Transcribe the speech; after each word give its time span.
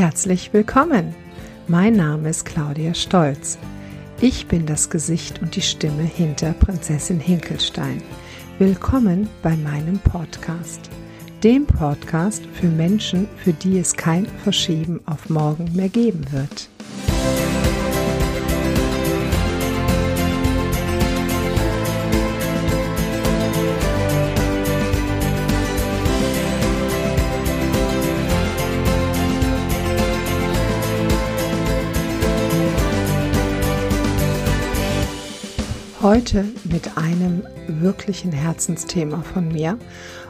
Herzlich 0.00 0.54
willkommen! 0.54 1.14
Mein 1.68 1.92
Name 1.92 2.30
ist 2.30 2.46
Claudia 2.46 2.94
Stolz. 2.94 3.58
Ich 4.22 4.46
bin 4.46 4.64
das 4.64 4.88
Gesicht 4.88 5.42
und 5.42 5.56
die 5.56 5.60
Stimme 5.60 6.04
hinter 6.04 6.54
Prinzessin 6.54 7.20
Hinkelstein. 7.20 8.02
Willkommen 8.58 9.28
bei 9.42 9.54
meinem 9.58 9.98
Podcast. 9.98 10.88
Dem 11.44 11.66
Podcast 11.66 12.46
für 12.54 12.68
Menschen, 12.68 13.28
für 13.44 13.52
die 13.52 13.78
es 13.78 13.94
kein 13.94 14.24
Verschieben 14.42 15.02
auf 15.04 15.28
morgen 15.28 15.70
mehr 15.74 15.90
geben 15.90 16.24
wird. 16.32 16.70
Heute 36.02 36.46
mit 36.64 36.96
einem 36.96 37.42
wirklichen 37.68 38.32
Herzensthema 38.32 39.20
von 39.20 39.48
mir 39.48 39.78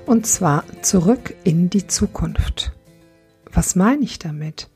und 0.04 0.26
zwar 0.26 0.64
zurück 0.82 1.36
in 1.44 1.70
die 1.70 1.86
Zukunft. 1.86 2.72
Was 3.52 3.76
meine 3.76 4.02
ich 4.02 4.18
damit? 4.18 4.68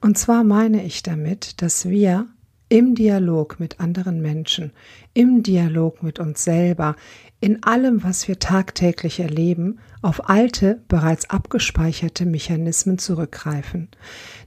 Und 0.00 0.18
zwar 0.18 0.42
meine 0.42 0.82
ich 0.82 1.04
damit, 1.04 1.62
dass 1.62 1.88
wir 1.88 2.26
im 2.68 2.96
Dialog 2.96 3.60
mit 3.60 3.78
anderen 3.78 4.20
Menschen, 4.20 4.72
im 5.12 5.44
Dialog 5.44 6.02
mit 6.02 6.18
uns 6.18 6.42
selber, 6.42 6.96
in 7.38 7.62
allem, 7.62 8.02
was 8.02 8.26
wir 8.26 8.40
tagtäglich 8.40 9.20
erleben, 9.20 9.78
auf 10.02 10.28
alte, 10.28 10.82
bereits 10.88 11.30
abgespeicherte 11.30 12.26
Mechanismen 12.26 12.98
zurückgreifen. 12.98 13.88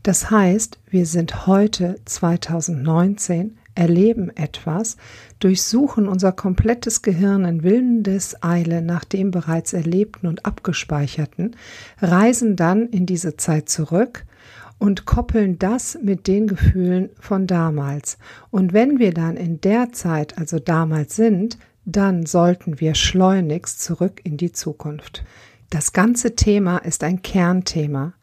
Das 0.04 0.30
heißt, 0.30 0.80
wir 0.90 1.06
sind 1.06 1.48
heute 1.48 1.96
2019 2.04 3.57
erleben 3.78 4.36
etwas, 4.36 4.98
durchsuchen 5.40 6.08
unser 6.08 6.32
komplettes 6.32 7.02
Gehirn 7.02 7.46
in 7.46 7.64
Willendeseile 7.64 8.82
nach 8.82 9.06
dem 9.06 9.32
bereits 9.32 9.74
Erlebten 9.74 10.28
und 10.28 10.46
Abgespeicherten, 10.46 11.56
reisen 12.02 12.56
dann 12.56 12.88
in 12.88 13.06
diese 13.06 13.38
Zeit 13.38 13.70
zurück 13.70 14.26
und 14.80 15.06
koppeln 15.06 15.58
das 15.60 15.98
mit 16.02 16.28
den 16.28 16.48
Gefühlen 16.48 17.10
von 17.20 17.48
damals. 17.48 18.18
Und 18.52 18.74
wenn 18.74 19.00
wir 19.00 19.14
dann 19.14 19.38
in 19.38 19.62
der 19.62 19.92
Zeit, 19.92 20.38
also 20.38 20.60
damals 20.60 21.16
sind, 21.16 21.58
dann 21.86 22.26
sollten 22.26 22.80
wir 22.80 22.96
schleunigst 22.96 23.82
zurück 23.82 24.20
in 24.24 24.38
die 24.38 24.52
Zukunft. 24.52 25.24
Das 25.70 25.94
ganze 25.94 26.36
Thema 26.36 26.78
ist 26.80 27.04
ein 27.04 27.22
Kernthema. 27.22 28.14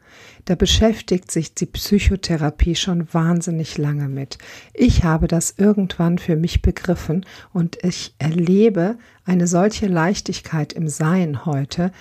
Da 0.45 0.55
beschäftigt 0.56 1.31
sich 1.31 1.55
die 1.55 1.67
Psychotherapie 1.67 2.75
schon 2.75 3.12
wahnsinnig 3.12 3.78
lange 3.78 4.09
mit. 4.09 4.37
Ich 4.75 5.03
habe 5.03 5.27
das 5.27 5.55
irgendwann 5.56 6.19
für 6.19 6.37
mich 6.37 6.61
begriffen 6.61 7.25
und 7.53 7.83
ich 7.83 8.14
erlebe 8.19 8.98
eine 9.25 9.47
solche 9.47 9.87
Leichtigkeit 9.87 10.75
im 10.75 10.89
Sein 10.89 11.47
heute, 11.47 11.92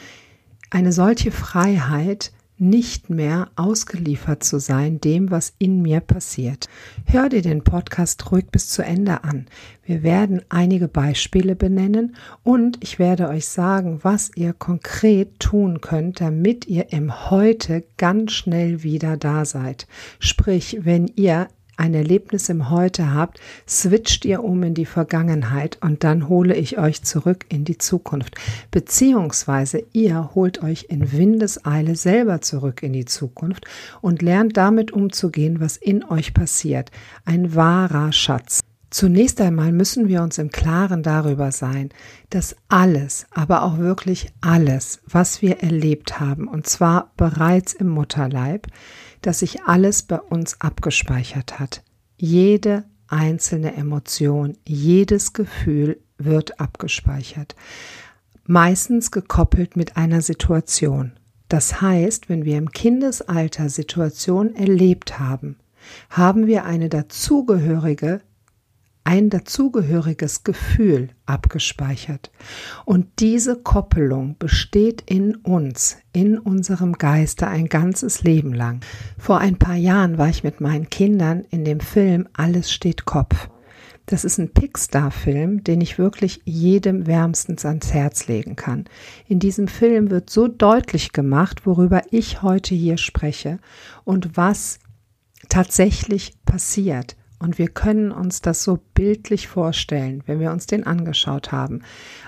eine 0.70 0.92
solche 0.92 1.32
Freiheit, 1.32 2.34
nicht 2.64 3.10
mehr 3.10 3.50
ausgeliefert 3.56 4.44
zu 4.44 4.60
sein 4.60 5.00
dem, 5.02 5.30
was 5.32 5.54
in 5.60 5.82
mir 5.82 6.00
passiert. 6.00 6.70
Hör 7.06 7.30
dir 7.30 7.42
den 7.42 7.64
Podcast 7.64 8.32
ruhig 8.32 8.46
bis 8.52 8.70
zu 8.70 8.84
Ende 8.84 9.24
an. 9.24 9.48
Wir 9.86 10.02
werden 10.02 10.42
einige 10.50 10.88
Beispiele 10.88 11.56
benennen 11.56 12.16
und 12.42 12.78
ich 12.82 13.00
werde 13.00 13.28
euch 13.28 13.48
sagen, 13.48 14.00
was 14.04 14.32
ihr 14.36 14.54
konkret 14.54 15.40
tun 15.40 15.82
könnt, 15.82 16.22
damit 16.22 16.66
ihr 16.68 16.94
im 16.94 17.30
Heute 17.30 17.84
ganz 17.98 18.32
schnell 18.32 18.84
wieder 18.84 19.18
da 19.18 19.44
seid. 19.46 19.88
Sprich, 20.20 20.80
wenn 20.82 21.08
ihr 21.16 21.50
ein 21.78 21.94
Erlebnis 21.94 22.50
im 22.50 22.70
Heute 22.70 23.14
habt, 23.14 23.40
switcht 23.68 24.26
ihr 24.26 24.44
um 24.44 24.64
in 24.64 24.74
die 24.74 24.86
Vergangenheit 24.86 25.78
und 25.82 26.04
dann 26.04 26.30
hole 26.30 26.56
ich 26.56 26.78
euch 26.78 27.04
zurück 27.04 27.46
in 27.50 27.66
die 27.66 27.78
Zukunft. 27.78 28.36
Beziehungsweise 28.72 29.84
ihr 29.94 30.32
holt 30.36 30.62
euch 30.64 30.88
in 30.90 31.12
Windeseile 31.12 31.96
selber 31.96 32.42
zurück 32.42 32.84
in 32.84 32.94
die 32.94 33.06
Zukunft 33.06 33.66
und 34.02 34.22
lernt 34.22 34.58
damit 34.58 34.92
umzugehen, 34.92 35.60
was 35.60 35.78
in 35.78 36.04
euch 36.04 36.34
passiert. 36.34 36.92
Ein 37.26 37.56
wahrer 37.56 38.12
Schatz. 38.12 38.62
Zunächst 38.94 39.42
einmal 39.42 39.72
müssen 39.72 40.08
wir 40.08 40.22
uns 40.22 40.38
im 40.38 40.52
Klaren 40.52 41.02
darüber 41.02 41.52
sein, 41.52 41.90
dass 42.30 42.56
alles, 42.68 43.26
aber 43.32 43.64
auch 43.64 43.80
wirklich 43.80 44.32
alles, 44.40 45.02
was 45.08 45.42
wir 45.42 45.64
erlebt 45.64 46.20
haben, 46.20 46.48
und 46.48 46.68
zwar 46.68 47.12
bereits 47.18 47.74
im 47.74 47.90
Mutterleib, 47.90 48.68
dass 49.26 49.40
sich 49.40 49.64
alles 49.64 50.04
bei 50.04 50.20
uns 50.20 50.62
abgespeichert 50.62 51.60
hat. 51.60 51.84
Jede 52.18 52.84
einzelne 53.08 53.76
Emotion, 53.76 54.58
jedes 54.66 55.34
Gefühl 55.34 56.00
wird 56.18 56.60
abgespeichert. 56.60 57.56
Meistens 58.46 59.12
gekoppelt 59.12 59.76
mit 59.76 59.98
einer 59.98 60.22
Situation. 60.22 61.14
Das 61.48 61.82
heißt, 61.82 62.30
wenn 62.30 62.46
wir 62.46 62.58
im 62.58 62.72
Kindesalter 62.72 63.70
Situationen 63.70 64.56
erlebt 64.56 65.20
haben, 65.20 65.58
haben 66.10 66.48
wir 66.48 66.66
eine 66.66 66.90
dazugehörige 66.90 68.22
ein 69.04 69.30
dazugehöriges 69.30 70.44
Gefühl 70.44 71.10
abgespeichert. 71.26 72.32
Und 72.86 73.08
diese 73.20 73.58
Koppelung 73.58 74.38
besteht 74.38 75.04
in 75.06 75.36
uns, 75.36 75.98
in 76.14 76.38
unserem 76.38 76.94
Geiste 76.94 77.48
ein 77.48 77.68
ganzes 77.68 78.24
Leben 78.24 78.54
lang. 78.54 78.82
Vor 79.18 79.40
ein 79.40 79.58
paar 79.58 79.76
Jahren 79.76 80.18
war 80.18 80.30
ich 80.30 80.44
mit 80.44 80.62
meinen 80.62 80.90
Kindern 80.90 81.46
in 81.50 81.66
dem 81.66 81.80
Film 81.80 82.28
Alles 82.34 82.72
steht 82.72 83.06
Kopf. 83.06 83.50
Das 84.06 84.26
ist 84.26 84.38
ein 84.38 84.54
Pixar-Film, 84.54 85.64
den 85.64 85.80
ich 85.80 85.98
wirklich 85.98 86.42
jedem 86.44 87.08
wärmstens 87.08 87.66
ans 87.66 87.94
Herz 87.94 88.28
legen 88.28 88.58
kann. 88.58 88.86
In 89.28 89.40
diesem 89.40 89.70
Film 89.70 90.10
wird 90.10 90.30
so 90.30 90.48
deutlich 90.48 91.14
gemacht, 91.14 91.66
worüber 91.66 92.02
ich 92.12 92.42
heute 92.42 92.76
hier 92.76 92.98
spreche 92.98 93.60
und 94.04 94.36
was 94.36 94.80
tatsächlich 95.48 96.34
passiert 96.46 97.16
und 97.44 97.58
wir 97.58 97.68
können 97.68 98.12
uns 98.12 98.42
das 98.42 98.64
so 98.64 98.80
bildlich 98.94 99.50
vorstellen, 99.50 100.24
wenn 100.26 100.40
wir 100.40 100.52
uns 100.52 100.66
den 100.66 100.88
angeschaut 100.88 101.52
haben. 101.52 101.82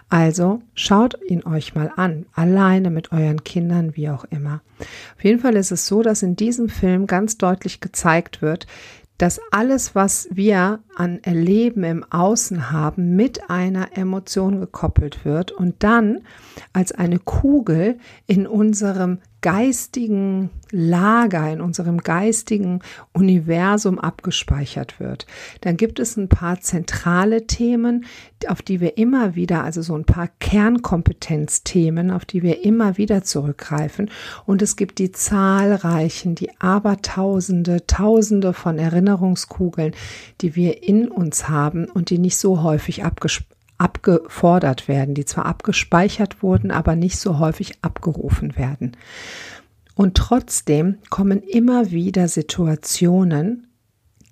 Also 0.10 0.62
schaut 0.74 1.18
ihn 1.28 1.46
euch 1.46 1.74
mal 1.74 1.90
an, 1.96 2.26
alleine 2.34 2.90
mit 2.90 3.14
euren 3.14 3.44
Kindern, 3.44 3.96
wie 3.96 4.10
auch 4.10 4.26
immer. 4.26 4.62
Auf 5.18 5.24
jeden 5.24 5.40
Fall 5.40 5.56
ist 5.56 5.72
es 5.72 5.88
so, 5.88 6.02
dass 6.02 6.22
in 6.22 6.36
diesem 6.36 6.68
Film 6.68 7.08
ganz 7.08 7.38
deutlich 7.38 7.80
gezeigt 7.80 8.42
wird, 8.42 8.68
dass 9.18 9.40
alles, 9.52 9.96
was 9.96 10.28
wir 10.32 10.80
an 10.96 11.20
Erleben 11.24 11.86
im 11.86 12.04
Außen 12.04 12.72
haben, 12.72 13.16
mit 13.16 13.50
einer 13.50 13.98
Emotion 13.98 14.60
gekoppelt 14.60 15.24
wird 15.24 15.54
und 15.54 15.76
dann 15.84 16.24
als 16.74 16.92
eine 16.92 17.20
Kugel 17.20 17.98
in 18.28 18.46
unserem 18.46 19.20
geistigen 19.46 20.50
Lager, 20.72 21.54
in 21.54 21.62
unserem 21.62 22.00
geistigen 22.00 22.80
Universum 23.14 24.00
abgespeichert 24.00 25.00
wird. 25.00 25.28
Dann 25.62 25.78
gibt 25.78 26.00
es 26.00 26.18
ein 26.18 26.30
paar 26.30 26.62
zentrale 26.62 27.46
Themen, 27.46 28.06
auf 28.48 28.64
die 28.64 28.82
wir 28.82 28.98
immer 28.98 29.36
wieder, 29.36 29.64
also 29.64 29.84
so 29.84 29.96
ein 29.96 30.04
paar 30.04 30.30
Kernkompetenzthemen, 30.40 32.10
auf 32.10 32.26
die 32.26 32.42
wir 32.42 32.66
immer 32.66 32.98
wieder 32.98 33.24
zurückgreifen. 33.24 34.10
Und 34.48 34.64
es 34.64 34.78
gibt 34.78 34.98
die 34.98 35.12
zahlreichen, 35.12 36.34
die 36.34 36.50
abertausende, 36.60 37.86
tausende 37.86 38.52
von 38.52 38.80
Erinnerungskugeln, 38.80 39.94
die 40.42 40.56
wir 40.56 40.82
in 40.82 41.08
uns 41.08 41.50
haben 41.50 41.86
und 41.86 42.10
die 42.10 42.18
nicht 42.18 42.38
so 42.38 42.64
häufig 42.64 43.06
abgespeichert 43.06 43.55
abgefordert 43.78 44.88
werden, 44.88 45.16
die 45.16 45.26
zwar 45.26 45.46
abgespeichert 45.46 46.42
wurden, 46.42 46.72
aber 46.72 46.96
nicht 46.96 47.20
so 47.20 47.40
häufig 47.40 47.74
abgerufen 47.82 48.56
werden. 48.56 48.96
Und 49.96 50.16
trotzdem 50.16 50.98
kommen 51.10 51.42
immer 51.42 51.92
wieder 51.92 52.28
Situationen, 52.28 53.68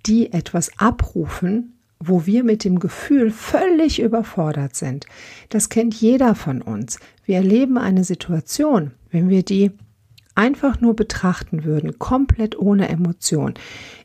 die 0.05 0.33
etwas 0.33 0.77
abrufen, 0.77 1.79
wo 1.99 2.25
wir 2.25 2.43
mit 2.43 2.63
dem 2.65 2.79
Gefühl 2.79 3.31
völlig 3.31 4.01
überfordert 4.01 4.75
sind. 4.75 5.05
Das 5.49 5.69
kennt 5.69 5.93
jeder 5.93 6.35
von 6.35 6.61
uns. 6.61 6.99
Wir 7.25 7.37
erleben 7.37 7.77
eine 7.77 8.03
Situation, 8.03 8.91
wenn 9.09 9.29
wir 9.29 9.43
die 9.43 9.71
einfach 10.35 10.81
nur 10.81 10.95
betrachten 10.95 11.63
würden, 11.63 11.99
komplett 11.99 12.57
ohne 12.57 12.89
Emotion, 12.89 13.53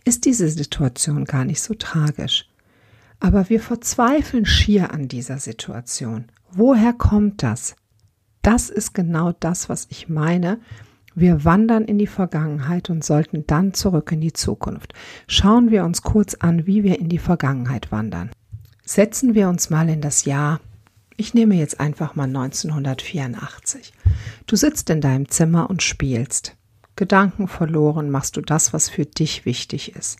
ist 0.05 0.26
diese 0.26 0.49
Situation 0.49 1.25
gar 1.25 1.44
nicht 1.44 1.62
so 1.62 1.75
tragisch. 1.75 2.48
Aber 3.20 3.49
wir 3.49 3.61
verzweifeln 3.61 4.47
schier 4.47 4.93
an 4.93 5.09
dieser 5.09 5.38
Situation. 5.38 6.26
Woher 6.50 6.93
kommt 6.93 7.43
das? 7.43 7.76
Das 8.43 8.70
ist 8.70 8.94
genau 8.94 9.32
das, 9.32 9.69
was 9.69 9.87
ich 9.91 10.09
meine. 10.09 10.61
Wir 11.15 11.44
wandern 11.44 11.85
in 11.85 11.99
die 11.99 12.06
Vergangenheit 12.06 12.91
und 12.91 13.05
sollten 13.05 13.44
dann 13.47 13.75
zurück 13.75 14.12
in 14.12 14.20
die 14.20 14.32
Zukunft. 14.32 14.94
Schauen 15.26 15.70
wir 15.70 15.85
uns 15.85 16.03
kurz 16.03 16.35
an, 16.35 16.67
wie 16.67 16.85
wir 16.85 17.00
in 17.00 17.09
die 17.09 17.19
Vergangenheit 17.19 17.91
wandern. 17.91 18.31
Setzen 18.85 19.35
wir 19.35 19.49
uns 19.49 19.69
mal 19.69 19.88
in 19.88 20.00
das 20.00 20.25
Jahr, 20.25 20.61
ich 21.17 21.35
nehme 21.35 21.56
jetzt 21.56 21.81
einfach 21.81 22.14
mal 22.14 22.29
1984. 22.29 23.93
Du 24.47 24.55
sitzt 24.55 24.88
in 24.88 25.00
deinem 25.00 25.29
Zimmer 25.29 25.69
und 25.69 25.82
spielst. 25.82 26.56
Gedanken 26.94 27.49
verloren, 27.49 28.11
machst 28.11 28.37
du 28.37 28.41
das, 28.41 28.73
was 28.73 28.88
für 28.88 29.05
dich 29.05 29.44
wichtig 29.44 29.97
ist. 29.97 30.19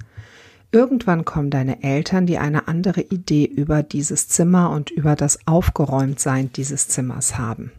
Irgendwann 0.71 1.25
kommen 1.25 1.51
deine 1.51 1.83
Eltern, 1.83 2.27
die 2.27 2.39
eine 2.39 2.69
andere 2.69 3.01
Idee 3.01 3.45
über 3.45 3.83
dieses 3.83 4.29
Zimmer 4.29 4.71
und 4.71 4.91
über 4.91 5.17
das 5.17 5.47
Aufgeräumtsein 5.47 6.53
dieses 6.53 6.89
Zimmers 6.89 7.39
haben. 7.39 7.73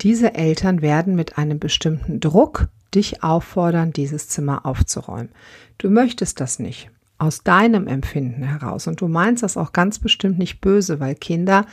Diese 0.00 0.34
Eltern 0.34 0.82
werden 0.82 1.14
mit 1.14 1.38
einem 1.38 1.60
bestimmten 1.60 2.18
Druck 2.18 2.68
dich 2.94 3.22
auffordern, 3.22 3.92
dieses 3.92 4.28
Zimmer 4.28 4.66
aufzuräumen. 4.66 5.30
Du 5.78 5.90
möchtest 5.90 6.40
das 6.40 6.58
nicht 6.58 6.90
aus 7.18 7.44
deinem 7.44 7.86
Empfinden 7.86 8.42
heraus 8.42 8.88
und 8.88 9.00
du 9.00 9.08
meinst 9.08 9.44
das 9.44 9.56
auch 9.56 9.72
ganz 9.72 10.00
bestimmt 10.00 10.38
nicht 10.38 10.60
böse, 10.60 10.98
weil 10.98 11.14
Kinder 11.14 11.66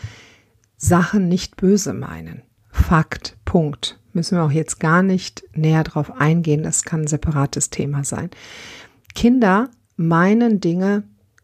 Sachen 0.77 1.27
nicht 1.27 1.57
böse 1.57 1.93
meinen. 1.93 2.43
Fakt, 2.69 3.37
Punkt. 3.45 3.99
Müssen 4.13 4.37
wir 4.37 4.43
auch 4.43 4.51
jetzt 4.51 4.79
gar 4.79 5.03
nicht 5.03 5.43
näher 5.55 5.83
drauf 5.83 6.11
eingehen, 6.19 6.63
das 6.63 6.83
kann 6.83 7.01
ein 7.01 7.07
separates 7.07 7.69
Thema 7.69 8.03
sein. 8.03 8.29
Kinder 9.15 9.69
meinen 10.01 10.59
Dinge 10.59 11.03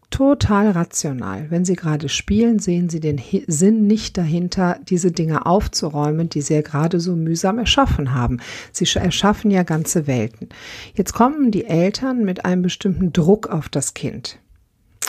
total 0.10 0.72
rational. 0.72 1.48
Wenn 1.50 1.66
sie 1.66 1.76
gerade 1.76 2.10
spielen, 2.10 2.60
sehen 2.60 2.90
sie 2.90 3.00
den 3.00 3.22
Sinn 3.48 3.88
nicht 3.88 4.18
dahinter, 4.18 4.80
diese 4.88 5.12
Dinge 5.12 5.46
aufzuräumen, 5.46 6.30
die 6.30 6.42
sie 6.42 6.56
ja 6.56 6.62
gerade 6.62 7.00
so 7.00 7.16
mühsam 7.16 7.60
erschaffen 7.60 8.14
haben. 8.14 8.40
Sie 8.72 8.88
erschaffen 8.98 9.52
ja 9.52 9.64
ganze 9.64 10.08
Welten. 10.08 10.50
Jetzt 10.94 11.14
kommen 11.14 11.52
die 11.52 11.66
Eltern 11.66 12.24
mit 12.24 12.46
einem 12.46 12.62
bestimmten 12.62 13.12
Druck 13.12 13.48
auf 13.48 13.70
das 13.70 13.94
Kind. 13.94 14.40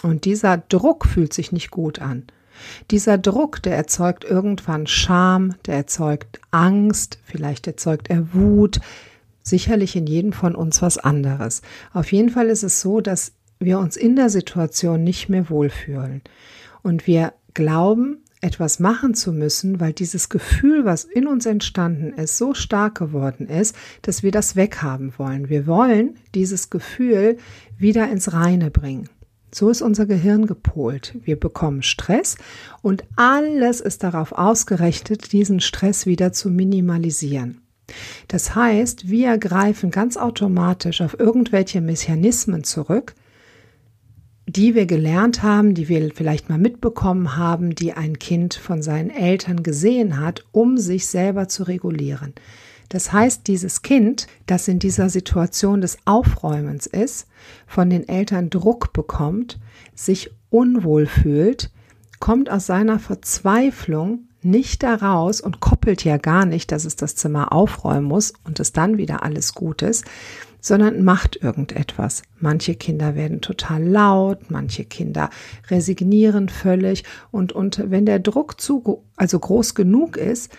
Und 0.02 0.24
dieser 0.24 0.58
Druck 0.58 1.06
fühlt 1.06 1.32
sich 1.32 1.52
nicht 1.52 1.70
gut 1.70 2.00
an. 2.00 2.24
Dieser 2.90 3.18
Druck, 3.18 3.62
der 3.62 3.76
erzeugt 3.76 4.24
irgendwann 4.24 4.88
Scham, 4.88 5.54
der 5.66 5.76
erzeugt 5.76 6.40
Angst, 6.50 7.20
vielleicht 7.24 7.68
erzeugt 7.68 8.10
er 8.10 8.34
Wut, 8.34 8.80
sicherlich 9.42 9.94
in 9.94 10.06
jedem 10.06 10.32
von 10.32 10.56
uns 10.56 10.82
was 10.82 10.98
anderes. 10.98 11.62
Auf 11.92 12.12
jeden 12.12 12.30
Fall 12.30 12.48
ist 12.48 12.64
es 12.64 12.80
so, 12.80 13.00
dass 13.00 13.32
wir 13.58 13.78
uns 13.78 13.96
in 13.96 14.16
der 14.16 14.30
Situation 14.30 15.02
nicht 15.04 15.28
mehr 15.28 15.50
wohlfühlen 15.50 16.22
und 16.82 17.06
wir 17.06 17.32
glauben, 17.54 18.18
etwas 18.40 18.78
machen 18.78 19.14
zu 19.14 19.32
müssen, 19.32 19.80
weil 19.80 19.92
dieses 19.92 20.28
Gefühl, 20.28 20.84
was 20.84 21.04
in 21.04 21.26
uns 21.26 21.44
entstanden 21.44 22.12
ist, 22.12 22.36
so 22.36 22.54
stark 22.54 22.96
geworden 22.96 23.48
ist, 23.48 23.74
dass 24.02 24.22
wir 24.22 24.30
das 24.30 24.54
weghaben 24.54 25.12
wollen. 25.16 25.48
Wir 25.48 25.66
wollen 25.66 26.16
dieses 26.34 26.70
Gefühl 26.70 27.38
wieder 27.76 28.08
ins 28.08 28.32
Reine 28.32 28.70
bringen. 28.70 29.08
So 29.52 29.70
ist 29.70 29.82
unser 29.82 30.06
Gehirn 30.06 30.46
gepolt. 30.46 31.16
Wir 31.24 31.40
bekommen 31.40 31.82
Stress 31.82 32.36
und 32.82 33.04
alles 33.16 33.80
ist 33.80 34.02
darauf 34.02 34.32
ausgerichtet, 34.32 35.32
diesen 35.32 35.60
Stress 35.60 36.06
wieder 36.06 36.32
zu 36.32 36.50
minimalisieren. 36.50 37.62
Das 38.28 38.54
heißt, 38.54 39.08
wir 39.08 39.38
greifen 39.38 39.90
ganz 39.90 40.18
automatisch 40.18 41.00
auf 41.00 41.18
irgendwelche 41.18 41.80
Mechanismen 41.80 42.62
zurück, 42.62 43.14
die 44.48 44.74
wir 44.74 44.86
gelernt 44.86 45.42
haben, 45.42 45.74
die 45.74 45.88
wir 45.90 46.10
vielleicht 46.14 46.48
mal 46.48 46.58
mitbekommen 46.58 47.36
haben, 47.36 47.74
die 47.74 47.92
ein 47.92 48.18
Kind 48.18 48.54
von 48.54 48.82
seinen 48.82 49.10
Eltern 49.10 49.62
gesehen 49.62 50.18
hat, 50.18 50.44
um 50.52 50.78
sich 50.78 51.06
selber 51.06 51.48
zu 51.48 51.64
regulieren. 51.64 52.32
Das 52.88 53.12
heißt, 53.12 53.46
dieses 53.46 53.82
Kind, 53.82 54.26
das 54.46 54.66
in 54.66 54.78
dieser 54.78 55.10
Situation 55.10 55.82
des 55.82 55.98
Aufräumens 56.06 56.86
ist, 56.86 57.26
von 57.66 57.90
den 57.90 58.08
Eltern 58.08 58.48
Druck 58.48 58.94
bekommt, 58.94 59.60
sich 59.94 60.30
unwohl 60.48 61.04
fühlt, 61.06 61.70
kommt 62.18 62.48
aus 62.48 62.64
seiner 62.64 62.98
Verzweiflung 62.98 64.20
nicht 64.40 64.82
daraus 64.82 65.42
und 65.42 65.60
koppelt 65.60 66.04
ja 66.04 66.16
gar 66.16 66.46
nicht, 66.46 66.72
dass 66.72 66.86
es 66.86 66.96
das 66.96 67.16
Zimmer 67.16 67.52
aufräumen 67.52 68.06
muss 68.06 68.32
und 68.44 68.60
es 68.60 68.72
dann 68.72 68.96
wieder 68.96 69.22
alles 69.22 69.52
gut 69.52 69.82
ist, 69.82 70.06
sondern 70.60 71.04
macht 71.04 71.36
irgendetwas. 71.36 72.22
Manche 72.40 72.74
Kinder 72.74 73.14
werden 73.14 73.40
total 73.40 73.82
laut, 73.82 74.50
manche 74.50 74.84
Kinder 74.84 75.30
resignieren 75.70 76.48
völlig 76.48 77.04
und, 77.30 77.52
und 77.52 77.90
wenn 77.90 78.06
der 78.06 78.18
Druck 78.18 78.60
zu, 78.60 79.04
also 79.16 79.38
groß 79.38 79.74
genug 79.74 80.16
ist, 80.16 80.50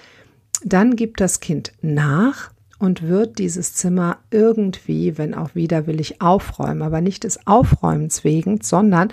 dann 0.63 0.95
gibt 0.95 1.21
das 1.21 1.39
Kind 1.39 1.73
nach 1.81 2.51
und 2.79 3.03
wird 3.03 3.39
dieses 3.39 3.73
Zimmer 3.73 4.17
irgendwie, 4.31 5.17
wenn 5.17 5.33
auch 5.33 5.53
widerwillig, 5.53 6.21
aufräumen, 6.21 6.81
aber 6.81 7.01
nicht 7.01 7.25
des 7.25 7.45
Aufräumens 7.45 8.23
wegen, 8.23 8.61
sondern 8.61 9.09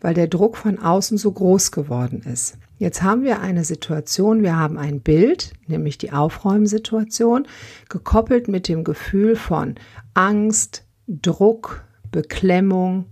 weil 0.00 0.14
der 0.14 0.28
Druck 0.28 0.56
von 0.56 0.78
außen 0.78 1.18
so 1.18 1.32
groß 1.32 1.72
geworden 1.72 2.22
ist. 2.22 2.56
Jetzt 2.78 3.02
haben 3.02 3.24
wir 3.24 3.40
eine 3.40 3.64
Situation, 3.64 4.44
wir 4.44 4.56
haben 4.56 4.78
ein 4.78 5.00
Bild, 5.00 5.52
nämlich 5.66 5.98
die 5.98 6.12
Aufräumsituation, 6.12 7.48
gekoppelt 7.88 8.46
mit 8.46 8.68
dem 8.68 8.84
Gefühl 8.84 9.34
von 9.34 9.74
Angst, 10.18 10.84
Druck, 11.06 11.84
Beklemmung, 12.10 13.04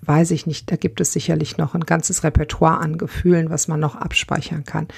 weiß 0.00 0.30
ich 0.30 0.46
nicht, 0.46 0.72
da 0.72 0.76
gibt 0.76 0.98
es 1.02 1.12
sicherlich 1.12 1.58
noch 1.58 1.74
ein 1.74 1.82
ganzes 1.82 2.24
Repertoire 2.24 2.78
an 2.78 2.96
Gefühlen, 2.96 3.50
was 3.50 3.68
man 3.68 3.80
noch 3.80 3.94
abspeichern 3.94 4.64
kann. 4.64 4.88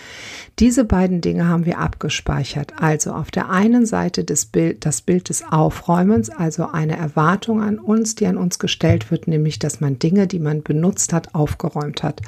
Diese 0.60 0.84
beiden 0.84 1.20
Dinge 1.20 1.48
haben 1.48 1.66
wir 1.66 1.80
abgespeichert. 1.80 2.74
Also 2.80 3.14
auf 3.14 3.32
der 3.32 3.50
einen 3.50 3.84
Seite 3.84 4.22
das 4.22 4.46
Bild, 4.46 4.86
das 4.86 5.00
Bild 5.00 5.28
des 5.28 5.42
Aufräumens, 5.50 6.30
also 6.30 6.68
eine 6.70 6.96
Erwartung 6.96 7.62
an 7.62 7.80
uns, 7.80 8.14
die 8.14 8.26
an 8.28 8.36
uns 8.36 8.60
gestellt 8.60 9.10
wird, 9.10 9.26
nämlich, 9.26 9.58
dass 9.58 9.80
man 9.80 9.98
Dinge, 9.98 10.28
die 10.28 10.38
man 10.38 10.62
benutzt 10.62 11.12
hat, 11.12 11.34
aufgeräumt 11.34 12.04
hat 12.04 12.22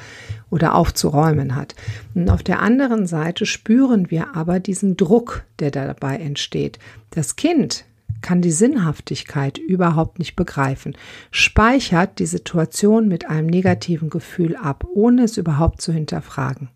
oder 0.50 0.74
aufzuräumen 0.74 1.54
hat. 1.54 1.76
Und 2.16 2.28
auf 2.28 2.42
der 2.42 2.60
anderen 2.60 3.06
Seite 3.06 3.46
spüren 3.46 4.10
wir 4.10 4.34
aber 4.34 4.58
diesen 4.58 4.96
Druck, 4.96 5.44
der 5.60 5.70
dabei 5.70 6.16
entsteht. 6.16 6.80
Das 7.10 7.36
Kind 7.36 7.84
kann 8.20 8.42
die 8.42 8.50
Sinnhaftigkeit 8.50 9.58
überhaupt 9.58 10.18
nicht 10.18 10.36
begreifen, 10.36 10.96
speichert 11.30 12.18
die 12.18 12.26
Situation 12.26 13.08
mit 13.08 13.28
einem 13.28 13.46
negativen 13.46 14.10
Gefühl 14.10 14.56
ab, 14.56 14.84
ohne 14.94 15.24
es 15.24 15.36
überhaupt 15.36 15.80
zu 15.80 15.92
hinterfragen. 15.92 16.68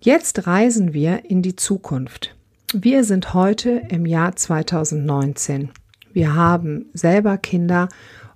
Jetzt 0.00 0.46
reisen 0.46 0.92
wir 0.92 1.30
in 1.30 1.42
die 1.42 1.56
Zukunft. 1.56 2.36
Wir 2.74 3.04
sind 3.04 3.34
heute 3.34 3.82
im 3.88 4.04
Jahr 4.04 4.36
2019. 4.36 5.70
Wir 6.12 6.34
haben 6.34 6.86
selber 6.92 7.38
Kinder 7.38 7.88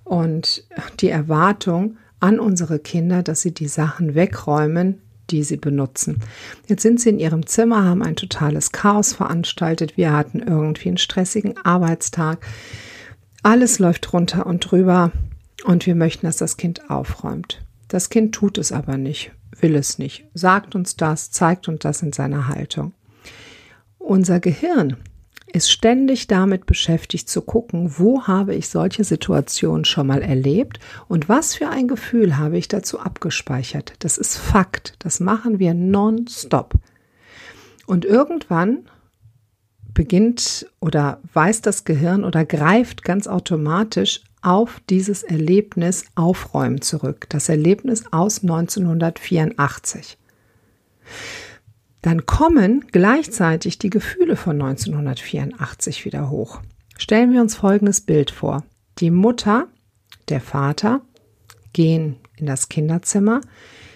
und 0.03 0.65
die 0.99 1.09
Erwartung 1.09 1.97
an 2.19 2.39
unsere 2.39 2.79
Kinder, 2.79 3.23
dass 3.23 3.41
sie 3.41 3.53
die 3.53 3.67
Sachen 3.67 4.15
wegräumen, 4.15 5.01
die 5.31 5.43
sie 5.43 5.57
benutzen. 5.57 6.19
Jetzt 6.67 6.81
sind 6.81 6.99
sie 6.99 7.09
in 7.09 7.19
ihrem 7.19 7.45
Zimmer, 7.45 7.83
haben 7.83 8.03
ein 8.03 8.15
totales 8.15 8.71
Chaos 8.71 9.13
veranstaltet. 9.13 9.97
Wir 9.97 10.13
hatten 10.13 10.39
irgendwie 10.39 10.89
einen 10.89 10.97
stressigen 10.97 11.57
Arbeitstag. 11.63 12.45
Alles 13.43 13.79
läuft 13.79 14.11
runter 14.13 14.45
und 14.45 14.59
drüber 14.59 15.11
und 15.63 15.85
wir 15.85 15.95
möchten, 15.95 16.25
dass 16.25 16.37
das 16.37 16.57
Kind 16.57 16.89
aufräumt. 16.89 17.63
Das 17.87 18.09
Kind 18.09 18.35
tut 18.35 18.57
es 18.57 18.71
aber 18.71 18.97
nicht, 18.97 19.31
will 19.59 19.75
es 19.75 19.97
nicht, 19.97 20.25
sagt 20.33 20.75
uns 20.75 20.95
das, 20.95 21.31
zeigt 21.31 21.67
uns 21.67 21.79
das 21.79 22.01
in 22.01 22.13
seiner 22.13 22.47
Haltung. 22.47 22.93
Unser 23.97 24.39
Gehirn 24.39 24.97
ist 25.53 25.71
ständig 25.71 26.27
damit 26.27 26.65
beschäftigt 26.65 27.29
zu 27.29 27.41
gucken, 27.41 27.97
wo 27.97 28.23
habe 28.23 28.55
ich 28.55 28.69
solche 28.69 29.03
Situationen 29.03 29.85
schon 29.85 30.07
mal 30.07 30.21
erlebt 30.21 30.79
und 31.07 31.29
was 31.29 31.55
für 31.55 31.69
ein 31.69 31.87
Gefühl 31.87 32.37
habe 32.37 32.57
ich 32.57 32.67
dazu 32.67 32.99
abgespeichert. 32.99 33.93
Das 33.99 34.17
ist 34.17 34.37
Fakt. 34.37 34.93
Das 34.99 35.19
machen 35.19 35.59
wir 35.59 35.73
nonstop. 35.73 36.75
Und 37.85 38.05
irgendwann 38.05 38.85
beginnt 39.93 40.67
oder 40.79 41.19
weiß 41.33 41.61
das 41.61 41.83
Gehirn 41.83 42.23
oder 42.23 42.45
greift 42.45 43.03
ganz 43.03 43.27
automatisch 43.27 44.21
auf 44.41 44.81
dieses 44.89 45.23
Erlebnis 45.23 46.05
Aufräumen 46.15 46.81
zurück. 46.81 47.25
Das 47.29 47.49
Erlebnis 47.49 48.03
aus 48.11 48.41
1984 48.41 50.17
dann 52.01 52.25
kommen 52.25 52.85
gleichzeitig 52.91 53.77
die 53.77 53.89
Gefühle 53.89 54.35
von 54.35 54.61
1984 54.61 56.05
wieder 56.05 56.29
hoch. 56.29 56.61
Stellen 56.97 57.31
wir 57.31 57.41
uns 57.41 57.55
folgendes 57.55 58.01
Bild 58.01 58.31
vor. 58.31 58.63
Die 58.99 59.11
Mutter, 59.11 59.67
der 60.29 60.41
Vater 60.41 61.01
gehen 61.73 62.17
in 62.37 62.45
das 62.45 62.69
Kinderzimmer, 62.69 63.41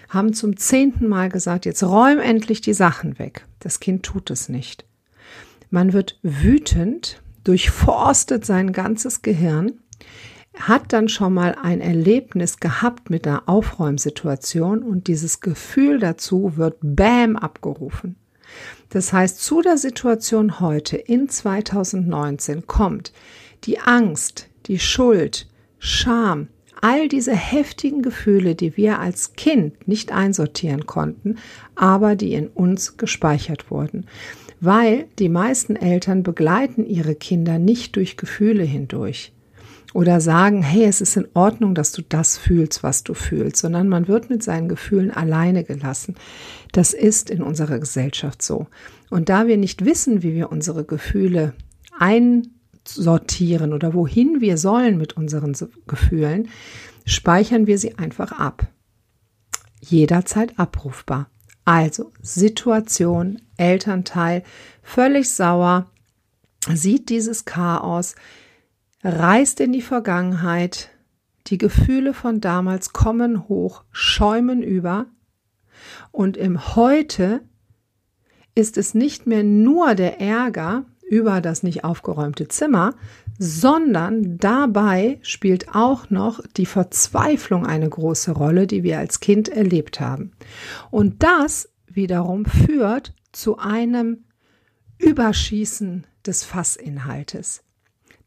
haben 0.09 0.33
zum 0.33 0.57
zehnten 0.57 1.07
Mal 1.07 1.29
gesagt, 1.29 1.65
jetzt 1.65 1.83
räum 1.83 2.19
endlich 2.19 2.61
die 2.61 2.73
Sachen 2.73 3.17
weg. 3.19 3.45
Das 3.59 3.79
Kind 3.79 4.03
tut 4.03 4.29
es 4.29 4.47
nicht. 4.47 4.85
Man 5.69 5.91
wird 5.91 6.19
wütend, 6.21 7.21
durchforstet 7.43 8.45
sein 8.45 8.73
ganzes 8.73 9.21
Gehirn, 9.21 9.79
hat 10.57 10.93
dann 10.93 11.09
schon 11.09 11.33
mal 11.33 11.55
ein 11.61 11.81
Erlebnis 11.81 12.59
gehabt 12.59 13.09
mit 13.09 13.27
einer 13.27 13.43
Aufräumsituation 13.47 14.83
und 14.83 15.07
dieses 15.07 15.39
Gefühl 15.39 15.99
dazu 15.99 16.57
wird 16.57 16.77
Bäm 16.81 17.35
abgerufen. 17.35 18.15
Das 18.89 19.11
heißt, 19.13 19.41
zu 19.41 19.61
der 19.61 19.77
Situation 19.77 20.59
heute 20.59 20.97
in 20.97 21.27
2019 21.27 22.67
kommt 22.67 23.11
die 23.63 23.79
Angst, 23.79 24.49
die 24.67 24.79
Schuld, 24.79 25.47
Scham, 25.79 26.49
all 26.81 27.07
diese 27.07 27.35
heftigen 27.35 28.01
Gefühle, 28.01 28.55
die 28.55 28.77
wir 28.77 28.99
als 28.99 29.33
Kind 29.33 29.87
nicht 29.87 30.11
einsortieren 30.11 30.85
konnten, 30.85 31.37
aber 31.75 32.15
die 32.15 32.33
in 32.33 32.47
uns 32.47 32.97
gespeichert 32.97 33.71
wurden. 33.71 34.05
weil 34.65 35.07
die 35.19 35.27
meisten 35.27 35.75
Eltern 35.75 36.23
begleiten 36.23 36.85
ihre 36.85 37.15
Kinder 37.15 37.59
nicht 37.59 37.97
durch 37.97 38.15
Gefühle 38.15 38.63
hindurch 38.63 39.33
oder 39.93 40.19
sagen, 40.19 40.63
hey, 40.63 40.85
es 40.85 41.01
ist 41.01 41.15
in 41.15 41.27
Ordnung, 41.35 41.75
dass 41.75 41.91
du 41.91 42.01
das 42.01 42.37
fühlst, 42.37 42.81
was 42.81 43.03
du 43.03 43.13
fühlst, 43.13 43.57
sondern 43.57 43.87
man 43.87 44.07
wird 44.07 44.29
mit 44.29 44.43
seinen 44.43 44.67
Gefühlen 44.67 45.11
alleine 45.11 45.63
gelassen. 45.63 46.15
Das 46.71 46.93
ist 46.93 47.29
in 47.29 47.43
unserer 47.43 47.79
Gesellschaft 47.79 48.41
so. 48.41 48.67
Und 49.11 49.29
da 49.29 49.45
wir 49.47 49.57
nicht 49.57 49.85
wissen, 49.85 50.23
wie 50.23 50.33
wir 50.33 50.51
unsere 50.51 50.83
Gefühle 50.83 51.53
einsortieren 51.99 53.71
oder 53.71 53.93
wohin 53.93 54.41
wir 54.41 54.57
sollen 54.57 54.97
mit 54.97 55.13
unseren 55.13 55.55
Gefühlen, 55.85 56.49
speichern 57.05 57.67
wir 57.67 57.77
sie 57.77 57.97
einfach 57.99 58.31
ab. 58.31 58.67
Jederzeit 59.79 60.57
abrufbar. 60.57 61.29
Also 61.65 62.11
Situation, 62.21 63.41
Elternteil, 63.57 64.43
völlig 64.81 65.29
sauer, 65.29 65.85
sieht 66.73 67.09
dieses 67.09 67.45
Chaos, 67.45 68.15
reist 69.03 69.59
in 69.59 69.73
die 69.73 69.81
Vergangenheit, 69.81 70.89
die 71.47 71.57
Gefühle 71.57 72.13
von 72.13 72.39
damals 72.41 72.93
kommen 72.93 73.47
hoch, 73.49 73.83
schäumen 73.91 74.63
über 74.63 75.07
und 76.11 76.37
im 76.37 76.75
Heute 76.75 77.41
ist 78.55 78.77
es 78.77 78.93
nicht 78.93 79.27
mehr 79.27 79.43
nur 79.43 79.95
der 79.95 80.21
Ärger 80.21 80.85
über 81.09 81.41
das 81.41 81.63
nicht 81.63 81.83
aufgeräumte 81.83 82.47
Zimmer, 82.47 82.95
sondern 83.37 84.37
dabei 84.37 85.19
spielt 85.21 85.75
auch 85.75 86.09
noch 86.09 86.39
die 86.55 86.65
Verzweiflung 86.65 87.65
eine 87.65 87.89
große 87.89 88.31
Rolle, 88.31 88.67
die 88.67 88.83
wir 88.83 88.99
als 88.99 89.19
Kind 89.19 89.49
erlebt 89.49 89.99
haben. 89.99 90.31
Und 90.91 91.23
das 91.23 91.69
wiederum 91.87 92.45
führt 92.45 93.13
zu 93.31 93.57
einem 93.57 94.25
Überschießen 94.97 96.05
des 96.25 96.43
Fassinhaltes. 96.43 97.62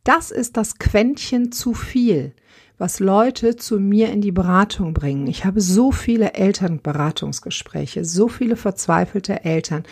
Das 0.07 0.31
ist 0.31 0.57
das 0.57 0.79
Quäntchen 0.79 1.51
zu 1.51 1.75
viel, 1.75 2.33
was 2.79 3.01
Leute 3.01 3.57
zu 3.57 3.81
mir 3.81 4.13
in 4.13 4.21
die 4.21 4.31
Beratung 4.31 4.95
bringen. 4.95 5.27
Ich 5.27 5.45
habe 5.45 5.61
so 5.61 5.91
viele 5.91 6.35
Elternberatungsgespräche, 6.35 8.05
so 8.05 8.29
viele 8.29 8.55
verzweifelte 8.55 9.45
Eltern, 9.45 9.83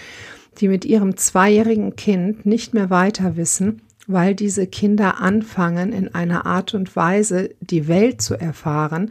die 0.58 0.68
mit 0.68 0.84
ihrem 0.84 1.16
zweijährigen 1.16 1.96
Kind 1.96 2.46
nicht 2.46 2.74
mehr 2.74 2.90
weiter 2.90 3.36
wissen, 3.36 3.82
weil 4.06 4.36
diese 4.36 4.68
Kinder 4.68 5.20
anfangen, 5.20 5.92
in 5.92 6.14
einer 6.14 6.46
Art 6.46 6.74
und 6.74 6.94
Weise 6.94 7.50
die 7.60 7.88
Welt 7.88 8.22
zu 8.22 8.34
erfahren, 8.36 9.10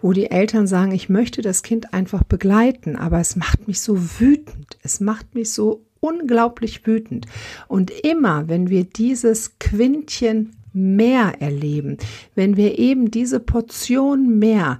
wo 0.00 0.12
die 0.12 0.30
Eltern 0.30 0.68
sagen, 0.68 0.92
ich 0.92 1.08
möchte 1.08 1.42
das 1.42 1.64
Kind 1.64 1.92
einfach 1.92 2.22
begleiten, 2.22 2.94
aber 2.94 3.18
es 3.18 3.34
macht 3.34 3.66
mich 3.66 3.80
so 3.80 4.20
wütend, 4.20 4.78
es 4.84 5.00
macht 5.00 5.34
mich 5.34 5.52
so 5.52 5.84
unglaublich 6.04 6.86
wütend. 6.86 7.26
Und 7.66 7.90
immer, 7.90 8.48
wenn 8.48 8.68
wir 8.68 8.84
dieses 8.84 9.58
Quintchen 9.58 10.54
mehr 10.74 11.40
erleben, 11.40 11.96
wenn 12.34 12.56
wir 12.58 12.78
eben 12.78 13.10
diese 13.10 13.40
Portion 13.40 14.38
mehr, 14.38 14.78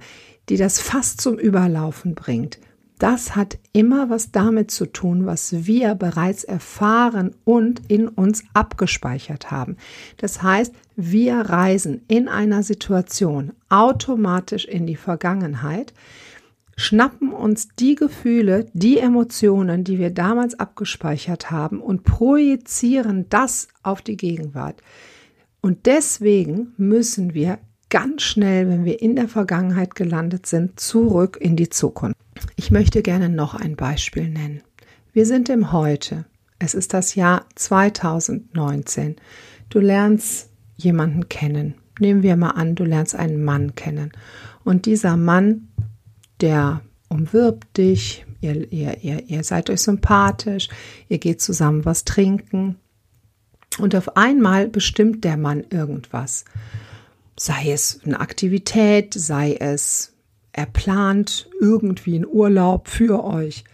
die 0.49 0.57
das 0.57 0.79
fast 0.79 1.21
zum 1.21 1.39
Überlaufen 1.39 2.13
bringt, 2.13 2.59
das 2.99 3.35
hat 3.35 3.57
immer 3.73 4.09
was 4.09 4.31
damit 4.31 4.71
zu 4.71 4.85
tun, 4.85 5.25
was 5.25 5.65
wir 5.65 5.95
bereits 5.95 6.43
erfahren 6.43 7.35
und 7.43 7.81
in 7.89 8.07
uns 8.07 8.43
abgespeichert 8.53 9.51
haben. 9.51 9.75
Das 10.17 10.43
heißt, 10.43 10.73
wir 10.95 11.35
reisen 11.35 12.03
in 12.07 12.29
einer 12.29 12.63
Situation 12.63 13.51
automatisch 13.67 14.65
in 14.65 14.85
die 14.87 14.95
Vergangenheit, 14.95 15.93
schnappen 16.75 17.31
uns 17.31 17.69
die 17.79 17.95
Gefühle, 17.95 18.67
die 18.73 18.97
Emotionen, 18.99 19.83
die 19.83 19.97
wir 19.97 20.09
damals 20.09 20.59
abgespeichert 20.59 21.51
haben 21.51 21.79
und 21.79 22.03
projizieren 22.03 23.27
das 23.29 23.67
auf 23.83 24.01
die 24.01 24.17
Gegenwart. 24.17 24.81
Und 25.61 25.85
deswegen 25.85 26.73
müssen 26.77 27.33
wir 27.33 27.59
ganz 27.89 28.23
schnell, 28.23 28.67
wenn 28.67 28.85
wir 28.85 29.01
in 29.01 29.15
der 29.15 29.27
Vergangenheit 29.27 29.95
gelandet 29.95 30.45
sind, 30.45 30.79
zurück 30.79 31.37
in 31.39 31.55
die 31.55 31.69
Zukunft. 31.69 32.19
Ich 32.55 32.71
möchte 32.71 33.01
gerne 33.01 33.29
noch 33.29 33.55
ein 33.55 33.75
Beispiel 33.75 34.29
nennen. 34.29 34.61
Wir 35.13 35.25
sind 35.25 35.49
im 35.49 35.71
Heute. 35.71 36.25
Es 36.59 36.73
ist 36.73 36.93
das 36.93 37.15
Jahr 37.15 37.45
2019. 37.55 39.15
Du 39.69 39.79
lernst 39.79 40.49
jemanden 40.75 41.29
kennen. 41.29 41.75
Nehmen 41.99 42.21
wir 42.23 42.35
mal 42.35 42.51
an, 42.51 42.75
du 42.75 42.83
lernst 42.83 43.15
einen 43.15 43.43
Mann 43.43 43.75
kennen. 43.75 44.11
Und 44.63 44.85
dieser 44.85 45.15
Mann, 45.15 45.69
der 46.41 46.81
umwirbt 47.09 47.77
dich, 47.77 48.25
ihr, 48.41 48.71
ihr, 48.71 49.03
ihr, 49.03 49.23
ihr 49.27 49.43
seid 49.43 49.69
euch 49.69 49.81
sympathisch, 49.81 50.69
ihr 51.09 51.17
geht 51.17 51.41
zusammen 51.41 51.85
was 51.85 52.03
trinken. 52.05 52.77
Und 53.77 53.95
auf 53.95 54.15
einmal 54.15 54.67
bestimmt 54.67 55.23
der 55.23 55.37
Mann 55.37 55.65
irgendwas. 55.69 56.45
Sei 57.37 57.71
es 57.71 57.99
eine 58.05 58.19
Aktivität, 58.19 59.13
sei 59.13 59.55
es 59.59 60.13
er 60.53 60.65
plant 60.65 61.49
irgendwie 61.59 62.15
einen 62.15 62.25
Urlaub 62.25 62.87
für 62.87 63.25
euch, 63.25 63.65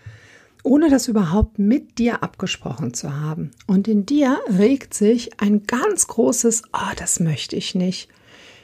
ohne 0.63 0.89
das 0.89 1.07
überhaupt 1.07 1.59
mit 1.59 1.99
dir 1.99 2.23
abgesprochen 2.23 2.95
zu 2.95 3.15
haben. 3.15 3.51
Und 3.67 3.87
in 3.87 4.07
dir 4.07 4.39
regt 4.57 4.95
sich 4.95 5.39
ein 5.39 5.67
ganz 5.67 6.07
großes, 6.07 6.63
oh, 6.73 6.93
das 6.97 7.19
möchte 7.19 7.55
ich 7.55 7.75
nicht. 7.75 8.09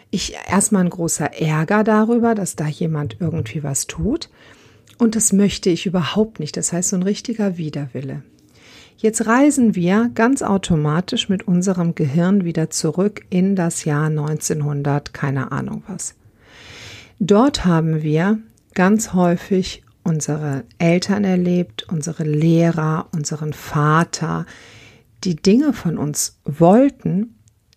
Ich 0.10 0.36
erstmal 0.48 0.86
ein 0.86 0.90
großer 0.90 1.40
Ärger 1.40 1.84
darüber, 1.84 2.34
dass 2.34 2.56
da 2.56 2.68
jemand 2.68 3.18
irgendwie 3.20 3.64
was 3.64 3.88
tut. 3.88 4.30
Und 4.98 5.16
das 5.16 5.34
möchte 5.34 5.70
ich 5.70 5.86
überhaupt 5.86 6.40
nicht. 6.40 6.58
Das 6.58 6.72
heißt, 6.74 6.90
so 6.90 6.96
ein 6.96 7.04
richtiger 7.04 7.58
Widerwille. 7.58 8.24
Jetzt 8.98 9.28
reisen 9.28 9.76
wir 9.76 10.10
ganz 10.16 10.42
automatisch 10.42 11.30
mit 11.30 11.48
unserem 11.48 11.94
Gehirn 11.94 12.46
wieder 12.46 12.72
zurück 12.72 13.26
in 13.30 13.56
das 13.56 13.86
Jahr 13.86 14.08
1900, 14.08 15.14
keine 15.14 15.52
Ahnung 15.52 15.84
was. 15.88 16.16
Dort 17.20 17.66
haben 17.66 18.02
wir 18.02 18.40
ganz 18.74 19.14
häufig 19.14 19.84
unsere 20.04 20.64
Eltern 20.80 21.26
erlebt, 21.26 21.86
unsere 21.92 22.24
Lehrer, 22.24 23.08
unseren 23.12 23.54
Vater, 23.54 24.48
die 25.24 25.36
Dinge 25.36 25.74
von 25.74 25.98
uns 25.98 26.40
wollten, 26.44 27.36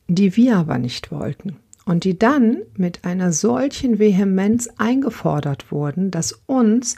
die 0.08 0.36
wir 0.36 0.56
aber 0.56 0.78
nicht 0.78 1.10
wollten 1.10 1.56
und 1.84 2.04
die 2.04 2.18
dann 2.18 2.58
mit 2.76 3.04
einer 3.04 3.32
solchen 3.32 3.98
Vehemenz 3.98 4.68
eingefordert 4.76 5.72
wurden, 5.72 6.10
dass 6.10 6.32
uns 6.46 6.96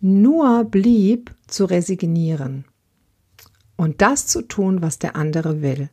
nur 0.00 0.64
blieb 0.64 1.34
zu 1.46 1.64
resignieren 1.64 2.64
und 3.76 4.00
das 4.02 4.26
zu 4.26 4.42
tun, 4.42 4.82
was 4.82 4.98
der 4.98 5.16
andere 5.16 5.62
will. 5.62 5.88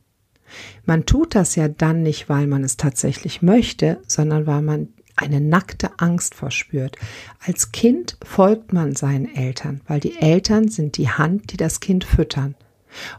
Man 0.84 1.06
tut 1.06 1.34
das 1.34 1.56
ja 1.56 1.68
dann 1.68 2.02
nicht, 2.02 2.28
weil 2.28 2.46
man 2.46 2.62
es 2.62 2.76
tatsächlich 2.76 3.42
möchte, 3.42 4.00
sondern 4.06 4.46
weil 4.46 4.62
man 4.62 4.88
eine 5.16 5.40
nackte 5.40 5.98
Angst 5.98 6.34
verspürt. 6.34 6.96
Als 7.44 7.72
Kind 7.72 8.18
folgt 8.22 8.72
man 8.72 8.94
seinen 8.94 9.34
Eltern, 9.34 9.80
weil 9.86 9.98
die 9.98 10.16
Eltern 10.16 10.68
sind 10.68 10.98
die 10.98 11.08
Hand, 11.08 11.52
die 11.52 11.56
das 11.56 11.80
Kind 11.80 12.04
füttern. 12.04 12.54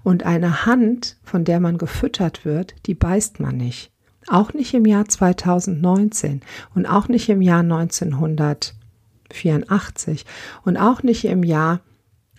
Und 0.04 0.24
eine 0.24 0.66
Hand, 0.66 1.18
von 1.24 1.44
der 1.44 1.60
man 1.60 1.78
gefüttert 1.78 2.46
wird, 2.46 2.76
die 2.86 2.94
beißt 2.94 3.40
man 3.40 3.58
nicht. 3.58 3.92
Auch 4.28 4.54
nicht 4.54 4.74
im 4.74 4.86
Jahr 4.86 5.08
2019 5.08 6.42
und 6.76 6.86
auch 6.86 7.08
nicht 7.08 7.30
im 7.30 7.42
Jahr 7.42 7.62
1984 7.62 10.26
und 10.64 10.76
auch 10.78 11.02
nicht 11.04 11.24
im 11.26 11.44
Jahr 11.44 11.82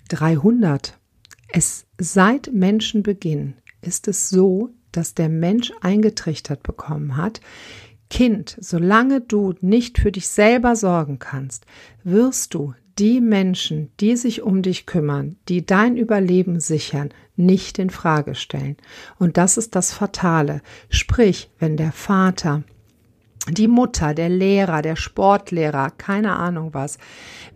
300 0.09 0.99
es 1.49 1.87
seit 1.99 2.53
Menschenbeginn 2.53 3.55
ist 3.81 4.09
es 4.09 4.29
so, 4.29 4.71
dass 4.93 5.15
der 5.15 5.29
Mensch 5.29 5.73
eingetrichtert 5.81 6.63
bekommen 6.63 7.17
hat, 7.17 7.41
Kind, 8.11 8.57
solange 8.61 9.21
du 9.21 9.55
nicht 9.61 9.99
für 9.99 10.13
dich 10.13 10.29
selber 10.29 10.77
sorgen 10.77 11.19
kannst, 11.19 11.67
wirst 12.05 12.55
du 12.55 12.75
die 12.99 13.21
Menschen, 13.21 13.93
die 14.01 14.17
sich 14.17 14.43
um 14.43 14.63
dich 14.63 14.87
kümmern, 14.87 15.37
die 15.49 15.65
dein 15.65 15.97
Überleben 15.97 16.59
sichern, 16.59 17.11
nicht 17.39 17.79
in 17.79 17.91
Frage 17.91 18.35
stellen. 18.35 18.77
Und 19.19 19.37
das 19.37 19.57
ist 19.57 19.75
das 19.75 19.93
Fatale. 19.93 20.61
Sprich, 20.91 21.51
wenn 21.59 21.77
der 21.77 21.93
Vater 21.93 22.65
die 23.51 23.69
Mutter, 23.69 24.15
der 24.15 24.29
Lehrer, 24.29 24.83
der 24.83 24.97
Sportlehrer, 24.97 25.91
keine 25.97 26.37
Ahnung 26.37 26.75
was, 26.75 26.99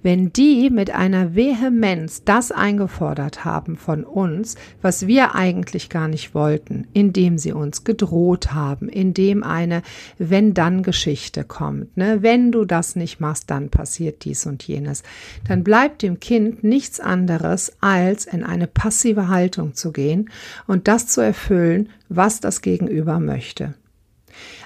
wenn 0.03 0.33
die 0.33 0.71
mit 0.71 0.91
einer 0.91 1.35
Vehemenz 1.35 2.25
das 2.25 2.51
eingefordert 2.51 3.45
haben 3.45 3.77
von 3.77 4.05
uns, 4.05 4.57
was 4.81 5.07
wir 5.07 5.35
eigentlich 5.35 5.91
gar 5.91 6.09
nicht 6.09 6.35
wollten, 6.35 6.87
indem 6.93 7.39
sie 7.39 7.53
uns 7.53 7.85
gedroht 7.85 8.53
haben, 8.53 8.89
indem 8.89 9.43
eine 9.43 9.83
Wenn-Dann-Geschichte 10.19 11.45
kommt, 11.45 11.97
ne? 11.97 12.19
wenn 12.23 12.53
du 12.53 12.65
das 12.65 12.97
nicht 12.97 13.21
machst, 13.21 13.51
dann 13.51 13.69
passiert 13.69 14.25
dies 14.25 14.47
und 14.47 14.67
jenes, 14.67 15.03
dann 15.47 15.63
bleibt 15.63 16.03
dem 16.03 16.21
Kind 16.21 16.65
nichts 16.65 17.01
anderes, 17.01 17.73
als 17.81 18.25
in 18.25 18.45
eine 18.45 18.67
passive 18.67 19.29
Haltung 19.29 19.75
zu 19.75 19.93
gehen 19.93 20.31
und 20.67 20.89
das 20.89 21.07
zu 21.07 21.21
erfüllen, 21.21 21.91
was 22.09 22.41
das 22.41 22.61
Gegenüber 22.61 23.21
möchte. 23.21 23.75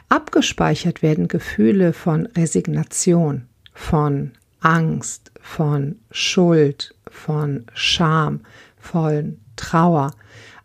Abgespeichert 0.09 1.03
werden 1.03 1.27
Gefühle 1.27 1.93
von 1.93 2.27
Resignation, 2.27 3.47
von 3.73 4.33
Angst, 4.61 5.33
von 5.41 5.97
Schuld, 6.11 6.95
von 7.11 7.67
Scham, 7.75 8.41
von 8.79 9.39
Trauer. 9.57 10.13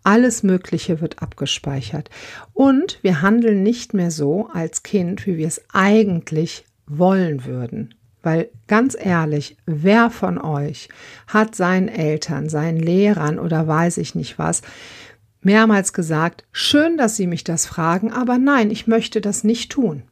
Alles 0.04 0.44
Mögliche 0.44 1.02
wird 1.02 1.22
abgespeichert. 1.22 2.10
Und 2.54 3.00
wir 3.02 3.22
handeln 3.22 3.64
nicht 3.64 3.94
mehr 3.94 4.12
so 4.12 4.48
als 4.54 4.84
Kind, 4.84 5.26
wie 5.26 5.38
wir 5.38 5.48
es 5.48 5.62
eigentlich 5.74 6.66
wollen 6.86 7.46
würden. 7.46 7.96
Weil 8.24 8.50
ganz 8.68 8.96
ehrlich, 9.00 9.58
wer 9.66 10.12
von 10.12 10.40
euch 10.40 10.90
hat 11.28 11.56
seinen 11.56 11.88
Eltern, 11.88 12.50
seinen 12.50 12.80
Lehrern 12.80 13.40
oder 13.40 13.68
weiß 13.68 13.98
ich 13.98 14.14
nicht 14.14 14.38
was, 14.38 14.62
mehrmals 15.42 15.94
gesagt, 15.94 16.44
schön, 16.52 16.98
dass 16.98 17.16
Sie 17.16 17.28
mich 17.28 17.44
das 17.44 17.66
fragen, 17.66 18.12
aber 18.12 18.38
nein, 18.38 18.72
ich 18.72 18.88
möchte 18.88 19.22
das 19.22 19.44
nicht 19.44 19.72
tun. 19.72 20.04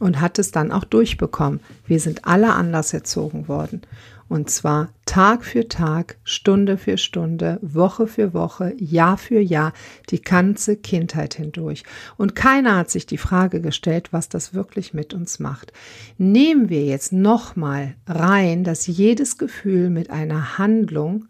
Und 0.00 0.20
hat 0.20 0.40
es 0.40 0.50
dann 0.50 0.72
auch 0.72 0.82
durchbekommen. 0.82 1.60
Wir 1.86 2.00
sind 2.00 2.24
alle 2.24 2.52
anders 2.54 2.92
erzogen 2.92 3.46
worden. 3.46 3.82
Und 4.28 4.50
zwar 4.50 4.88
Tag 5.06 5.44
für 5.44 5.68
Tag, 5.68 6.16
Stunde 6.24 6.78
für 6.78 6.98
Stunde, 6.98 7.58
Woche 7.62 8.06
für 8.06 8.32
Woche, 8.32 8.74
Jahr 8.78 9.18
für 9.18 9.38
Jahr, 9.38 9.72
die 10.10 10.22
ganze 10.22 10.76
Kindheit 10.76 11.34
hindurch. 11.34 11.84
Und 12.16 12.34
keiner 12.34 12.76
hat 12.76 12.90
sich 12.90 13.06
die 13.06 13.18
Frage 13.18 13.60
gestellt, 13.60 14.12
was 14.12 14.28
das 14.28 14.54
wirklich 14.54 14.94
mit 14.94 15.14
uns 15.14 15.38
macht. 15.38 15.72
Nehmen 16.16 16.70
wir 16.70 16.84
jetzt 16.84 17.12
nochmal 17.12 17.94
rein, 18.06 18.64
dass 18.64 18.86
jedes 18.86 19.38
Gefühl 19.38 19.90
mit 19.90 20.10
einer 20.10 20.58
Handlung 20.58 21.26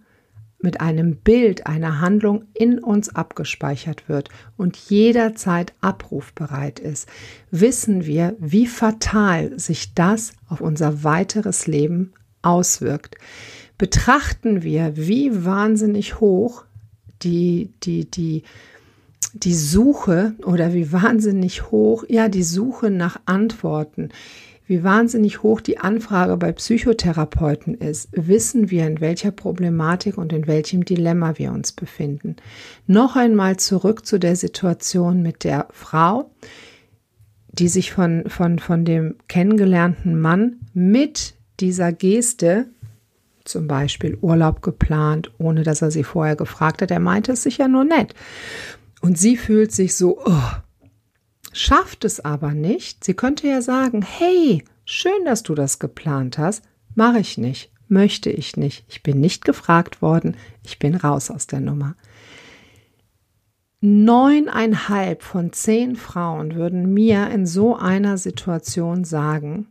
mit 0.64 0.80
einem 0.80 1.16
Bild 1.16 1.68
einer 1.68 2.00
Handlung 2.00 2.46
in 2.54 2.80
uns 2.80 3.14
abgespeichert 3.14 4.08
wird 4.08 4.30
und 4.56 4.76
jederzeit 4.76 5.74
abrufbereit 5.80 6.80
ist, 6.80 7.06
wissen 7.52 8.06
wir, 8.06 8.34
wie 8.40 8.66
fatal 8.66 9.56
sich 9.58 9.94
das 9.94 10.32
auf 10.48 10.60
unser 10.60 11.04
weiteres 11.04 11.68
Leben 11.68 12.14
auswirkt. 12.42 13.16
Betrachten 13.78 14.62
wir, 14.62 14.96
wie 14.96 15.44
wahnsinnig 15.44 16.18
hoch 16.18 16.64
die, 17.22 17.70
die, 17.82 18.10
die, 18.10 18.42
die 19.34 19.54
Suche 19.54 20.34
oder 20.44 20.72
wie 20.72 20.92
wahnsinnig 20.92 21.70
hoch, 21.70 22.04
ja, 22.08 22.28
die 22.28 22.42
Suche 22.42 22.90
nach 22.90 23.20
Antworten, 23.26 24.08
wie 24.66 24.82
wahnsinnig 24.82 25.42
hoch 25.42 25.60
die 25.60 25.78
Anfrage 25.78 26.36
bei 26.36 26.52
Psychotherapeuten 26.52 27.74
ist, 27.74 28.08
wissen 28.12 28.70
wir, 28.70 28.86
in 28.86 29.00
welcher 29.00 29.30
Problematik 29.30 30.16
und 30.16 30.32
in 30.32 30.46
welchem 30.46 30.84
Dilemma 30.84 31.36
wir 31.36 31.52
uns 31.52 31.72
befinden. 31.72 32.36
Noch 32.86 33.16
einmal 33.16 33.58
zurück 33.58 34.06
zu 34.06 34.18
der 34.18 34.36
Situation 34.36 35.22
mit 35.22 35.44
der 35.44 35.68
Frau, 35.70 36.30
die 37.52 37.68
sich 37.68 37.92
von, 37.92 38.24
von, 38.28 38.58
von 38.58 38.84
dem 38.84 39.16
kennengelernten 39.28 40.18
Mann 40.18 40.56
mit 40.72 41.34
dieser 41.60 41.92
Geste, 41.92 42.66
zum 43.44 43.68
Beispiel 43.68 44.16
Urlaub 44.22 44.62
geplant, 44.62 45.30
ohne 45.38 45.62
dass 45.62 45.82
er 45.82 45.90
sie 45.90 46.04
vorher 46.04 46.36
gefragt 46.36 46.80
hat, 46.80 46.90
er 46.90 47.00
meinte 47.00 47.32
es 47.32 47.42
sicher 47.42 47.68
nur 47.68 47.84
nett. 47.84 48.14
Und 49.02 49.18
sie 49.18 49.36
fühlt 49.36 49.70
sich 49.70 49.94
so, 49.94 50.18
oh, 50.24 50.50
schafft 51.54 52.04
es 52.04 52.24
aber 52.24 52.52
nicht. 52.52 53.04
Sie 53.04 53.14
könnte 53.14 53.48
ja 53.48 53.62
sagen, 53.62 54.02
hey, 54.02 54.64
schön, 54.84 55.24
dass 55.24 55.42
du 55.42 55.54
das 55.54 55.78
geplant 55.78 56.36
hast, 56.36 56.64
mache 56.94 57.20
ich 57.20 57.38
nicht, 57.38 57.70
möchte 57.88 58.30
ich 58.30 58.56
nicht, 58.56 58.84
ich 58.88 59.02
bin 59.02 59.20
nicht 59.20 59.44
gefragt 59.44 60.02
worden, 60.02 60.36
ich 60.62 60.78
bin 60.78 60.94
raus 60.94 61.30
aus 61.30 61.46
der 61.46 61.60
Nummer. 61.60 61.96
Neuneinhalb 63.80 65.22
von 65.22 65.52
zehn 65.52 65.96
Frauen 65.96 66.54
würden 66.54 66.92
mir 66.94 67.30
in 67.30 67.46
so 67.46 67.76
einer 67.76 68.16
Situation 68.16 69.04
sagen, 69.04 69.66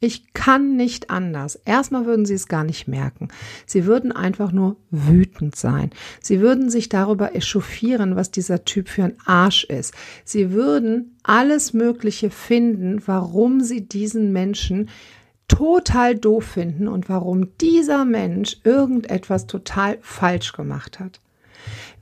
ich 0.00 0.32
kann 0.32 0.76
nicht 0.76 1.10
anders. 1.10 1.56
Erstmal 1.64 2.06
würden 2.06 2.24
sie 2.24 2.34
es 2.34 2.46
gar 2.46 2.62
nicht 2.62 2.86
merken. 2.86 3.28
Sie 3.66 3.84
würden 3.84 4.12
einfach 4.12 4.52
nur 4.52 4.76
wütend 4.90 5.56
sein. 5.56 5.90
Sie 6.20 6.40
würden 6.40 6.70
sich 6.70 6.88
darüber 6.88 7.34
echauffieren, 7.34 8.14
was 8.14 8.30
dieser 8.30 8.64
Typ 8.64 8.88
für 8.88 9.04
ein 9.04 9.16
Arsch 9.24 9.64
ist. 9.64 9.94
Sie 10.24 10.52
würden 10.52 11.16
alles 11.24 11.72
Mögliche 11.72 12.30
finden, 12.30 13.02
warum 13.06 13.60
sie 13.60 13.88
diesen 13.88 14.32
Menschen 14.32 14.88
total 15.48 16.14
doof 16.14 16.44
finden 16.44 16.86
und 16.86 17.08
warum 17.08 17.56
dieser 17.58 18.04
Mensch 18.04 18.58
irgendetwas 18.62 19.46
total 19.46 19.98
falsch 20.02 20.52
gemacht 20.52 21.00
hat. 21.00 21.20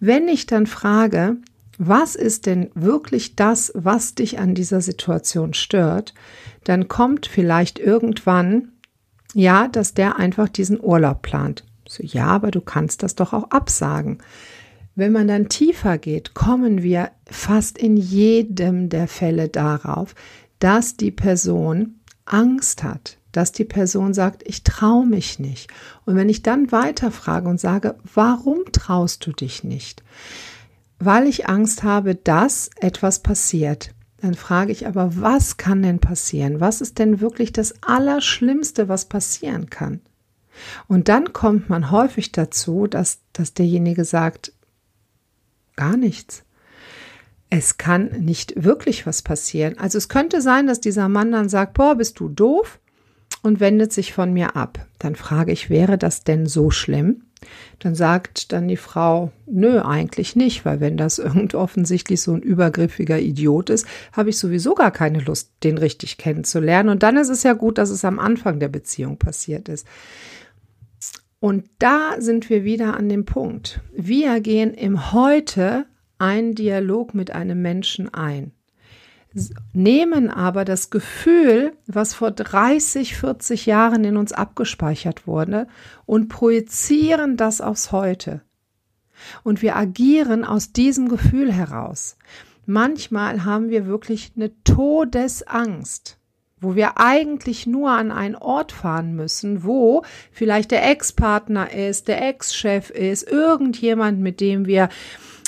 Wenn 0.01 0.29
ich 0.29 0.47
dann 0.47 0.67
frage, 0.67 1.39
was 1.79 2.15
ist 2.15 2.47
denn 2.47 2.71
wirklich 2.75 3.37
das, 3.37 3.73
was 3.75 4.15
dich 4.15 4.39
an 4.39 4.55
dieser 4.55 4.81
Situation 4.81 5.55
stört, 5.55 6.15
dann 6.65 6.89
kommt 6.89 7.27
vielleicht 7.27 7.79
irgendwann, 7.79 8.73
ja, 9.35 9.69
dass 9.69 9.95
der 9.95 10.17
einfach 10.17 10.49
diesen 10.49 10.81
Urlaub 10.81 11.23
plant. 11.23 11.65
So, 11.89 12.03
ja, 12.03 12.27
aber 12.27 12.51
du 12.51 12.61
kannst 12.61 13.03
das 13.03 13.15
doch 13.15 13.33
auch 13.33 13.51
absagen. 13.51 14.19
Wenn 14.95 15.13
man 15.13 15.29
dann 15.29 15.49
tiefer 15.49 15.99
geht, 15.99 16.35
kommen 16.35 16.83
wir 16.83 17.11
fast 17.27 17.77
in 17.77 17.97
jedem 17.97 18.89
der 18.89 19.09
Fälle 19.09 19.49
darauf, 19.49 20.15
dass 20.59 20.97
die 20.97 21.11
Person 21.11 22.01
Angst 22.25 22.83
hat, 22.83 23.19
dass 23.31 23.53
die 23.53 23.65
Person 23.65 24.15
sagt, 24.15 24.43
ich 24.47 24.65
traue 24.65 25.07
mich 25.07 25.39
nicht. 25.39 25.71
Und 26.07 26.17
wenn 26.17 26.31
ich 26.31 26.43
dann 26.43 26.73
weiterfrage 26.73 27.49
und 27.49 27.61
sage, 27.61 27.97
warum 28.15 28.61
traust 28.73 29.27
du 29.27 29.33
dich 29.33 29.63
nicht? 29.63 30.03
Weil 30.99 31.27
ich 31.27 31.49
Angst 31.49 31.83
habe, 31.83 32.15
dass 32.15 32.71
etwas 32.81 33.21
passiert. 33.23 33.95
Dann 34.21 34.35
frage 34.35 34.73
ich 34.73 34.87
aber, 34.87 35.21
was 35.21 35.57
kann 35.57 35.83
denn 35.83 35.99
passieren? 35.99 36.61
Was 36.61 36.81
ist 36.81 36.99
denn 36.99 37.21
wirklich 37.21 37.53
das 37.53 37.75
Allerschlimmste, 37.83 38.89
was 38.89 39.05
passieren 39.05 39.69
kann? 39.69 40.01
Und 40.89 41.09
dann 41.09 41.33
kommt 41.35 41.69
man 41.69 41.91
häufig 41.91 42.33
dazu, 42.33 42.87
dass, 42.87 43.21
dass 43.35 43.53
derjenige 43.53 44.05
sagt, 44.05 44.53
gar 45.77 45.97
nichts. 45.99 46.45
Es 47.51 47.77
kann 47.77 48.07
nicht 48.21 48.65
wirklich 48.65 49.07
was 49.07 49.23
passieren. 49.23 49.79
Also 49.79 49.99
es 49.99 50.09
könnte 50.09 50.41
sein, 50.41 50.67
dass 50.67 50.81
dieser 50.81 51.09
Mann 51.09 51.31
dann 51.31 51.49
sagt, 51.49 51.75
boah, 51.75 51.95
bist 51.95 52.19
du 52.19 52.29
doof 52.29 52.81
und 53.43 53.61
wendet 53.61 53.93
sich 53.93 54.13
von 54.13 54.33
mir 54.33 54.57
ab. 54.57 54.87
Dann 54.99 55.15
frage 55.15 55.53
ich, 55.53 55.71
wäre 55.71 55.99
das 55.99 56.25
denn 56.25 56.47
so 56.47 56.71
schlimm? 56.71 57.26
Dann 57.79 57.95
sagt 57.95 58.53
dann 58.53 58.69
die 58.69 58.77
Frau, 58.77 59.31
nö, 59.47 59.81
eigentlich 59.81 60.37
nicht, 60.37 60.65
weil 60.65 60.81
wenn 60.81 60.97
das 60.97 61.19
irgend 61.19 61.55
offensichtlich 61.55 62.23
so 62.23 62.33
ein 62.33 62.43
übergriffiger 62.43 63.19
Idiot 63.19 63.71
ist, 63.71 63.87
habe 64.13 64.31
ich 64.31 64.39
sowieso 64.39 64.75
gar 64.75 64.91
keine 64.91 65.21
Lust, 65.21 65.53
den 65.63 65.79
richtig 65.79 66.17
kennenzulernen. 66.17 66.89
Und 66.89 67.03
dann 67.03 67.17
ist 67.17 67.29
es 67.29 67.43
ja 67.43 67.53
gut, 67.53 67.79
dass 67.79 67.91
es 67.91 68.05
am 68.05 68.19
Anfang 68.19 68.59
der 68.59 68.69
Beziehung 68.69 69.19
passiert 69.19 69.69
ist. 69.69 69.87
Und 71.39 71.65
da 71.79 72.17
sind 72.19 72.49
wir 72.49 72.65
wieder 72.65 72.97
an 72.97 73.09
dem 73.09 73.25
Punkt. 73.25 73.81
Wir 73.95 74.41
gehen 74.41 74.73
im 74.73 75.13
Heute 75.13 75.87
einen 76.19 76.55
Dialog 76.55 77.15
mit 77.15 77.31
einem 77.31 77.61
Menschen 77.61 78.13
ein 78.13 78.53
nehmen 79.73 80.31
aber 80.31 80.65
das 80.65 80.91
Gefühl, 80.91 81.73
was 81.87 82.15
vor 82.15 82.31
30, 82.31 83.17
40 83.17 83.67
Jahren 83.67 84.05
in 84.05 84.17
uns 84.17 84.33
abgespeichert 84.33 85.27
wurde, 85.27 85.67
und 86.07 86.29
projizieren 86.29 87.37
das 87.37 87.61
aufs 87.61 87.93
Heute. 87.93 88.43
Und 89.43 89.63
wir 89.63 89.77
agieren 89.77 90.45
aus 90.45 90.73
diesem 90.73 91.09
Gefühl 91.09 91.53
heraus. 91.53 92.17
Manchmal 92.67 93.45
haben 93.45 93.71
wir 93.71 93.87
wirklich 93.87 94.33
eine 94.37 94.51
Todesangst, 94.65 96.19
wo 96.61 96.75
wir 96.75 96.99
eigentlich 96.99 97.67
nur 97.67 97.91
an 97.91 98.11
einen 98.11 98.35
Ort 98.35 98.73
fahren 98.73 99.15
müssen, 99.15 99.65
wo 99.65 100.03
vielleicht 100.33 100.71
der 100.73 100.89
Ex-Partner 100.91 101.73
ist, 101.73 102.09
der 102.09 102.27
Ex-Chef 102.29 102.91
ist, 102.91 103.31
irgendjemand, 103.31 104.21
mit 104.21 104.41
dem 104.41 104.67
wir 104.67 104.89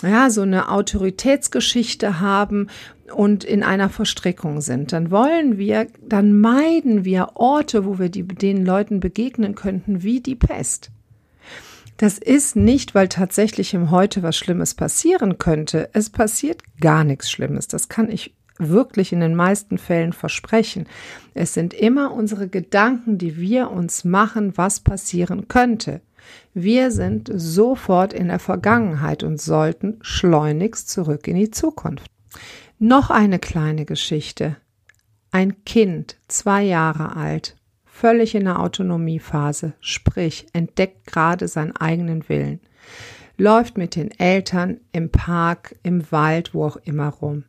ja, 0.03 0.31
so 0.31 0.43
eine 0.43 0.71
Autoritätsgeschichte 0.71 2.21
haben 2.21 2.69
und 3.13 3.45
in 3.45 3.63
einer 3.63 3.89
Verstrickung 3.89 4.61
sind, 4.61 4.93
dann 4.93 5.11
wollen 5.11 5.59
wir, 5.59 5.87
dann 6.01 6.39
meiden 6.39 7.05
wir 7.05 7.33
Orte, 7.35 7.85
wo 7.85 7.99
wir 7.99 8.09
die, 8.09 8.25
den 8.25 8.65
Leuten 8.65 9.01
begegnen 9.01 9.55
könnten, 9.55 10.03
wie 10.03 10.21
die 10.21 10.37
Pest. 10.37 10.91
Das 11.99 12.19
ist 12.19 12.55
nicht, 12.55 12.95
weil 12.95 13.09
tatsächlich 13.09 13.75
im 13.75 13.91
Heute 13.91 14.23
was 14.23 14.37
Schlimmes 14.37 14.75
passieren 14.75 15.39
könnte. 15.39 15.91
Es 15.93 16.11
passiert 16.11 16.63
gar 16.81 17.03
nichts 17.03 17.29
Schlimmes. 17.29 17.67
Das 17.67 17.89
kann 17.89 18.09
ich 18.09 18.37
wirklich 18.59 19.13
in 19.13 19.21
den 19.21 19.35
meisten 19.35 19.79
Fällen 19.79 20.13
versprechen. 20.13 20.87
Es 21.35 21.55
sind 21.55 21.75
immer 21.75 22.13
unsere 22.13 22.49
Gedanken, 22.49 23.19
die 23.19 23.37
wir 23.37 23.71
uns 23.71 24.05
machen, 24.05 24.57
was 24.57 24.81
passieren 24.81 25.49
könnte. 25.49 26.01
Wir 26.55 26.91
sind 26.91 27.31
sofort 27.35 28.13
in 28.13 28.29
der 28.29 28.39
Vergangenheit 28.39 29.23
und 29.23 29.41
sollten 29.41 29.99
schleunigst 30.01 30.89
zurück 30.89 31.27
in 31.27 31.37
die 31.37 31.51
Zukunft. 31.51 32.11
Noch 32.81 33.11
eine 33.11 33.41
kleine 33.41 33.85
Geschichte. 33.85 34.57
Ein 35.33 35.65
Kind, 35.65 36.17
zwei 36.29 36.63
Jahre 36.63 37.17
alt, 37.17 37.57
völlig 37.85 38.37
in 38.37 38.45
der 38.45 38.61
Autonomiephase, 38.61 39.73
sprich 39.81 40.47
entdeckt 40.53 41.05
gerade 41.09 41.49
seinen 41.49 41.75
eigenen 41.75 42.29
Willen, 42.29 42.61
läuft 43.37 43.79
mit 43.79 43.97
den 43.97 44.13
Eltern 44.13 44.79
im 44.93 45.11
Park, 45.11 45.75
im 45.83 46.13
Wald, 46.13 46.55
wo 46.55 46.67
auch 46.67 46.77
immer 46.77 47.09
rum. 47.09 47.43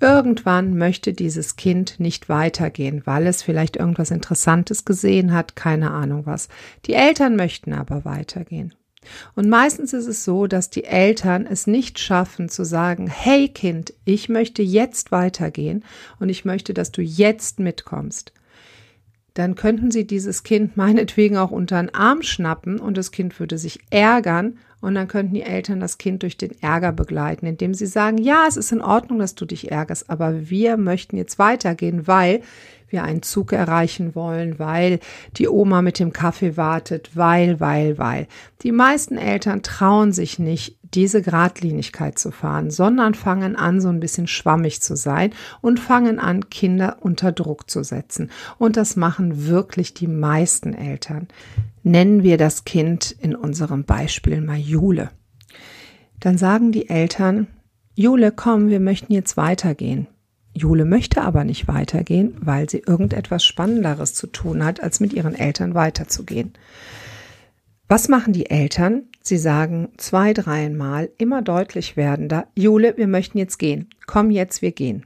Irgendwann 0.00 0.78
möchte 0.78 1.12
dieses 1.12 1.56
Kind 1.56 2.00
nicht 2.00 2.30
weitergehen, 2.30 3.02
weil 3.04 3.26
es 3.26 3.42
vielleicht 3.42 3.76
irgendwas 3.76 4.10
Interessantes 4.10 4.86
gesehen 4.86 5.34
hat, 5.34 5.56
keine 5.56 5.90
Ahnung 5.90 6.24
was. 6.24 6.48
Die 6.86 6.94
Eltern 6.94 7.36
möchten 7.36 7.74
aber 7.74 8.06
weitergehen. 8.06 8.74
Und 9.34 9.48
meistens 9.48 9.92
ist 9.92 10.06
es 10.06 10.24
so, 10.24 10.46
dass 10.46 10.70
die 10.70 10.84
Eltern 10.84 11.46
es 11.46 11.66
nicht 11.66 11.98
schaffen 11.98 12.48
zu 12.48 12.64
sagen, 12.64 13.06
hey 13.08 13.48
Kind, 13.48 13.94
ich 14.04 14.28
möchte 14.28 14.62
jetzt 14.62 15.12
weitergehen 15.12 15.84
und 16.20 16.28
ich 16.28 16.44
möchte, 16.44 16.74
dass 16.74 16.92
du 16.92 17.02
jetzt 17.02 17.60
mitkommst. 17.60 18.32
Dann 19.34 19.56
könnten 19.56 19.90
sie 19.90 20.06
dieses 20.06 20.42
Kind 20.42 20.76
meinetwegen 20.76 21.36
auch 21.36 21.50
unter 21.50 21.80
den 21.80 21.94
Arm 21.94 22.22
schnappen 22.22 22.78
und 22.78 22.96
das 22.96 23.10
Kind 23.10 23.38
würde 23.40 23.58
sich 23.58 23.80
ärgern 23.90 24.58
und 24.80 24.94
dann 24.94 25.08
könnten 25.08 25.34
die 25.34 25.42
Eltern 25.42 25.80
das 25.80 25.96
Kind 25.96 26.22
durch 26.22 26.36
den 26.36 26.60
Ärger 26.60 26.92
begleiten, 26.92 27.46
indem 27.46 27.72
sie 27.72 27.86
sagen, 27.86 28.18
ja, 28.18 28.44
es 28.46 28.58
ist 28.58 28.70
in 28.70 28.82
Ordnung, 28.82 29.18
dass 29.18 29.34
du 29.34 29.46
dich 29.46 29.70
ärgerst, 29.70 30.10
aber 30.10 30.50
wir 30.50 30.76
möchten 30.76 31.16
jetzt 31.16 31.38
weitergehen, 31.38 32.06
weil 32.06 32.42
wir 32.94 33.04
einen 33.04 33.22
Zug 33.22 33.52
erreichen 33.52 34.14
wollen, 34.14 34.58
weil 34.58 35.00
die 35.36 35.48
Oma 35.48 35.82
mit 35.82 35.98
dem 35.98 36.14
Kaffee 36.14 36.56
wartet, 36.56 37.10
weil, 37.14 37.60
weil, 37.60 37.98
weil. 37.98 38.26
Die 38.62 38.72
meisten 38.72 39.18
Eltern 39.18 39.62
trauen 39.62 40.12
sich 40.12 40.38
nicht, 40.38 40.78
diese 40.94 41.22
Gradlinigkeit 41.22 42.18
zu 42.18 42.30
fahren, 42.30 42.70
sondern 42.70 43.14
fangen 43.14 43.56
an, 43.56 43.80
so 43.80 43.88
ein 43.88 44.00
bisschen 44.00 44.28
schwammig 44.28 44.80
zu 44.80 44.96
sein 44.96 45.32
und 45.60 45.80
fangen 45.80 46.18
an, 46.18 46.48
Kinder 46.50 46.98
unter 47.00 47.32
Druck 47.32 47.68
zu 47.68 47.82
setzen. 47.82 48.30
Und 48.58 48.76
das 48.76 48.96
machen 48.96 49.48
wirklich 49.48 49.92
die 49.92 50.06
meisten 50.06 50.72
Eltern. 50.72 51.28
Nennen 51.82 52.22
wir 52.22 52.38
das 52.38 52.64
Kind 52.64 53.10
in 53.20 53.34
unserem 53.34 53.84
Beispiel 53.84 54.40
mal 54.40 54.56
Jule. 54.56 55.10
Dann 56.20 56.38
sagen 56.38 56.72
die 56.72 56.88
Eltern, 56.88 57.48
Jule, 57.96 58.32
komm, 58.32 58.68
wir 58.68 58.80
möchten 58.80 59.12
jetzt 59.12 59.36
weitergehen. 59.36 60.06
Jule 60.54 60.84
möchte 60.84 61.22
aber 61.22 61.44
nicht 61.44 61.68
weitergehen, 61.68 62.36
weil 62.40 62.70
sie 62.70 62.78
irgendetwas 62.78 63.44
Spannenderes 63.44 64.14
zu 64.14 64.28
tun 64.28 64.64
hat, 64.64 64.82
als 64.82 65.00
mit 65.00 65.12
ihren 65.12 65.34
Eltern 65.34 65.74
weiterzugehen. 65.74 66.54
Was 67.88 68.08
machen 68.08 68.32
die 68.32 68.48
Eltern? 68.48 69.08
Sie 69.20 69.36
sagen 69.36 69.88
zwei, 69.98 70.32
dreimal 70.32 71.10
immer 71.18 71.42
deutlich 71.42 71.96
werdender, 71.96 72.46
Jule, 72.54 72.96
wir 72.96 73.08
möchten 73.08 73.38
jetzt 73.38 73.58
gehen. 73.58 73.90
Komm 74.06 74.30
jetzt, 74.30 74.62
wir 74.62 74.72
gehen. 74.72 75.04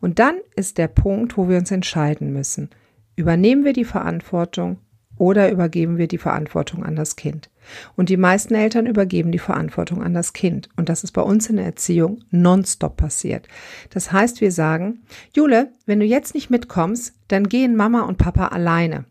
Und 0.00 0.18
dann 0.18 0.36
ist 0.54 0.78
der 0.78 0.88
Punkt, 0.88 1.36
wo 1.36 1.48
wir 1.48 1.58
uns 1.58 1.70
entscheiden 1.70 2.32
müssen. 2.32 2.70
Übernehmen 3.16 3.64
wir 3.64 3.72
die 3.72 3.84
Verantwortung 3.84 4.78
oder 5.18 5.50
übergeben 5.50 5.98
wir 5.98 6.06
die 6.06 6.18
Verantwortung 6.18 6.84
an 6.84 6.96
das 6.96 7.16
Kind? 7.16 7.50
Und 7.96 8.08
die 8.08 8.16
meisten 8.16 8.54
Eltern 8.54 8.86
übergeben 8.86 9.32
die 9.32 9.38
Verantwortung 9.38 10.02
an 10.02 10.14
das 10.14 10.32
Kind. 10.32 10.68
Und 10.76 10.88
das 10.88 11.04
ist 11.04 11.12
bei 11.12 11.22
uns 11.22 11.48
in 11.48 11.56
der 11.56 11.66
Erziehung 11.66 12.20
nonstop 12.30 12.96
passiert. 12.96 13.48
Das 13.90 14.12
heißt, 14.12 14.40
wir 14.40 14.52
sagen, 14.52 15.02
Jule, 15.34 15.72
wenn 15.86 16.00
du 16.00 16.06
jetzt 16.06 16.34
nicht 16.34 16.50
mitkommst, 16.50 17.14
dann 17.28 17.48
gehen 17.48 17.76
Mama 17.76 18.02
und 18.02 18.18
Papa 18.18 18.48
alleine. 18.48 19.04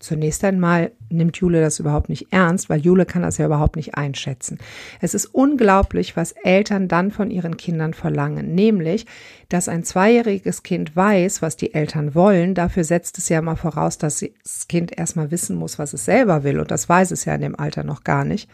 Zunächst 0.00 0.44
einmal 0.44 0.92
nimmt 1.10 1.38
Jule 1.38 1.60
das 1.60 1.80
überhaupt 1.80 2.08
nicht 2.08 2.32
ernst, 2.32 2.70
weil 2.70 2.80
Jule 2.80 3.04
kann 3.04 3.22
das 3.22 3.38
ja 3.38 3.46
überhaupt 3.46 3.74
nicht 3.74 3.96
einschätzen. 3.96 4.58
Es 5.00 5.12
ist 5.12 5.26
unglaublich, 5.26 6.16
was 6.16 6.32
Eltern 6.32 6.86
dann 6.86 7.10
von 7.10 7.32
ihren 7.32 7.56
Kindern 7.56 7.94
verlangen, 7.94 8.54
nämlich, 8.54 9.06
dass 9.48 9.68
ein 9.68 9.82
zweijähriges 9.82 10.62
Kind 10.62 10.94
weiß, 10.94 11.42
was 11.42 11.56
die 11.56 11.74
Eltern 11.74 12.14
wollen. 12.14 12.54
Dafür 12.54 12.84
setzt 12.84 13.18
es 13.18 13.28
ja 13.28 13.42
mal 13.42 13.56
voraus, 13.56 13.98
dass 13.98 14.24
das 14.42 14.68
Kind 14.68 14.96
erstmal 14.96 15.32
wissen 15.32 15.56
muss, 15.56 15.80
was 15.80 15.92
es 15.92 16.04
selber 16.04 16.44
will, 16.44 16.60
und 16.60 16.70
das 16.70 16.88
weiß 16.88 17.10
es 17.10 17.24
ja 17.24 17.34
in 17.34 17.40
dem 17.40 17.58
Alter 17.58 17.82
noch 17.82 18.04
gar 18.04 18.24
nicht. 18.24 18.48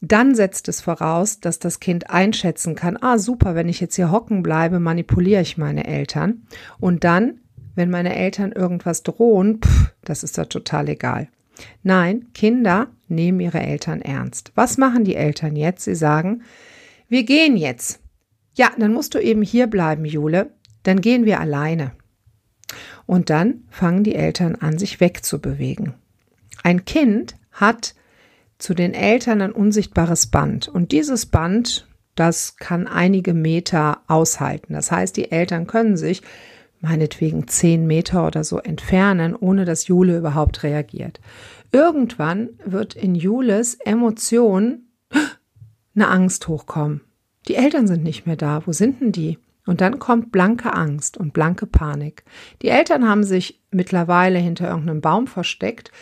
Dann 0.00 0.34
setzt 0.34 0.68
es 0.68 0.80
voraus, 0.80 1.40
dass 1.40 1.58
das 1.58 1.80
Kind 1.80 2.10
einschätzen 2.10 2.74
kann, 2.74 2.98
ah 3.00 3.18
super, 3.18 3.54
wenn 3.54 3.68
ich 3.68 3.80
jetzt 3.80 3.96
hier 3.96 4.12
hocken 4.12 4.42
bleibe, 4.42 4.80
manipuliere 4.80 5.40
ich 5.40 5.56
meine 5.56 5.86
Eltern. 5.86 6.42
Und 6.78 7.04
dann 7.04 7.40
wenn 7.78 7.90
meine 7.90 8.14
Eltern 8.14 8.52
irgendwas 8.52 9.02
drohen, 9.02 9.60
pff, 9.62 9.92
das 10.02 10.22
ist 10.22 10.36
da 10.36 10.44
total 10.44 10.88
egal. 10.88 11.28
Nein, 11.82 12.26
Kinder 12.34 12.88
nehmen 13.08 13.40
ihre 13.40 13.60
Eltern 13.60 14.02
ernst. 14.02 14.52
Was 14.54 14.78
machen 14.78 15.04
die 15.04 15.16
Eltern 15.16 15.56
jetzt? 15.56 15.84
Sie 15.84 15.94
sagen, 15.94 16.42
wir 17.08 17.24
gehen 17.24 17.56
jetzt. 17.56 18.00
Ja, 18.54 18.70
dann 18.76 18.92
musst 18.92 19.14
du 19.14 19.18
eben 19.18 19.42
hier 19.42 19.66
bleiben, 19.66 20.04
Jule. 20.04 20.50
Dann 20.82 21.00
gehen 21.00 21.24
wir 21.24 21.40
alleine. 21.40 21.92
Und 23.06 23.30
dann 23.30 23.64
fangen 23.70 24.04
die 24.04 24.14
Eltern 24.14 24.56
an, 24.56 24.78
sich 24.78 25.00
wegzubewegen. 25.00 25.94
Ein 26.62 26.84
Kind 26.84 27.36
hat 27.52 27.94
zu 28.58 28.74
den 28.74 28.92
Eltern 28.92 29.40
ein 29.40 29.52
unsichtbares 29.52 30.26
Band. 30.26 30.68
Und 30.68 30.92
dieses 30.92 31.26
Band, 31.26 31.88
das 32.14 32.56
kann 32.56 32.86
einige 32.86 33.34
Meter 33.34 34.02
aushalten. 34.08 34.74
Das 34.74 34.90
heißt, 34.90 35.16
die 35.16 35.30
Eltern 35.30 35.66
können 35.66 35.96
sich 35.96 36.22
meinetwegen 36.80 37.48
zehn 37.48 37.86
Meter 37.86 38.26
oder 38.26 38.44
so 38.44 38.58
entfernen, 38.58 39.34
ohne 39.34 39.64
dass 39.64 39.88
Jule 39.88 40.18
überhaupt 40.18 40.62
reagiert. 40.62 41.20
Irgendwann 41.72 42.50
wird 42.64 42.94
in 42.94 43.14
Jules 43.14 43.74
Emotion 43.84 44.82
eine 45.94 46.08
Angst 46.08 46.48
hochkommen. 46.48 47.02
Die 47.48 47.56
Eltern 47.56 47.86
sind 47.86 48.04
nicht 48.04 48.26
mehr 48.26 48.36
da. 48.36 48.62
Wo 48.66 48.72
sind 48.72 49.00
denn 49.00 49.12
die? 49.12 49.38
Und 49.66 49.80
dann 49.82 49.98
kommt 49.98 50.32
blanke 50.32 50.72
Angst 50.72 51.18
und 51.18 51.34
blanke 51.34 51.66
Panik. 51.66 52.24
Die 52.62 52.68
Eltern 52.68 53.06
haben 53.06 53.24
sich 53.24 53.60
mittlerweile 53.70 54.38
hinter 54.38 54.68
irgendeinem 54.68 55.02
Baum 55.02 55.26
versteckt, 55.26 55.92